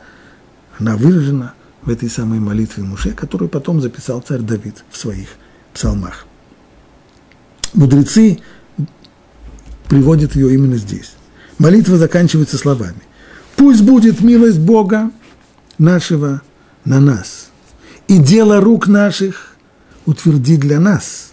[0.78, 5.28] она выражена в этой самой молитве Муше, которую потом записал царь Давид в своих
[5.74, 6.26] псалмах.
[7.74, 8.40] Мудрецы
[9.90, 11.12] приводят ее именно здесь.
[11.58, 13.02] Молитва заканчивается словами.
[13.56, 15.10] «Пусть будет милость Бога
[15.78, 16.42] нашего
[16.84, 17.50] на нас,
[18.06, 19.56] и дело рук наших
[20.06, 21.32] утверди для нас,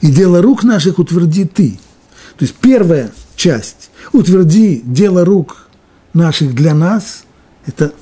[0.00, 1.78] и дело рук наших утверди ты».
[2.38, 5.68] То есть первая часть утверди дело рук
[6.14, 7.24] наших для нас,
[7.66, 7.92] это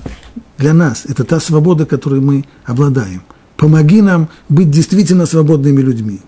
[0.59, 3.23] для нас, это та свобода, которой мы обладаем.
[3.57, 6.21] Помоги нам быть действительно свободными людьми.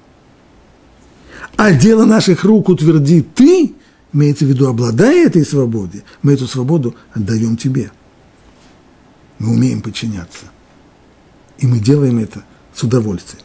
[1.57, 3.73] А дело наших рук утверди ты,
[4.13, 7.91] имеется в виду, обладая этой свободой, мы эту свободу отдаем тебе.
[9.39, 10.45] Мы умеем подчиняться.
[11.57, 12.43] И мы делаем это
[12.73, 13.43] с удовольствием.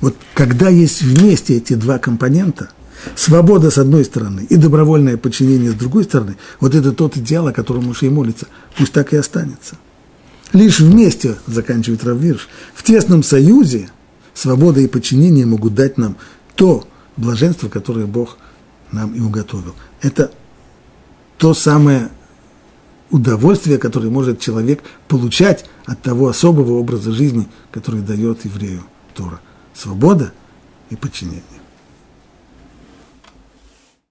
[0.00, 2.70] Вот когда есть вместе эти два компонента–
[3.16, 7.52] Свобода с одной стороны и добровольное подчинение с другой стороны, вот это тот идеал, о
[7.52, 8.46] котором Муше и молится,
[8.76, 9.76] пусть так и останется.
[10.52, 13.90] Лишь вместе, заканчивает Раввирш, в тесном союзе
[14.34, 16.16] свобода и подчинение могут дать нам
[16.56, 16.86] то
[17.16, 18.38] блаженство, которое Бог
[18.92, 19.74] нам и уготовил.
[20.00, 20.32] Это
[21.38, 22.10] то самое
[23.10, 28.82] удовольствие, которое может человек получать от того особого образа жизни, который дает еврею
[29.14, 29.40] Тора.
[29.74, 30.32] Свобода
[30.90, 31.42] и подчинение.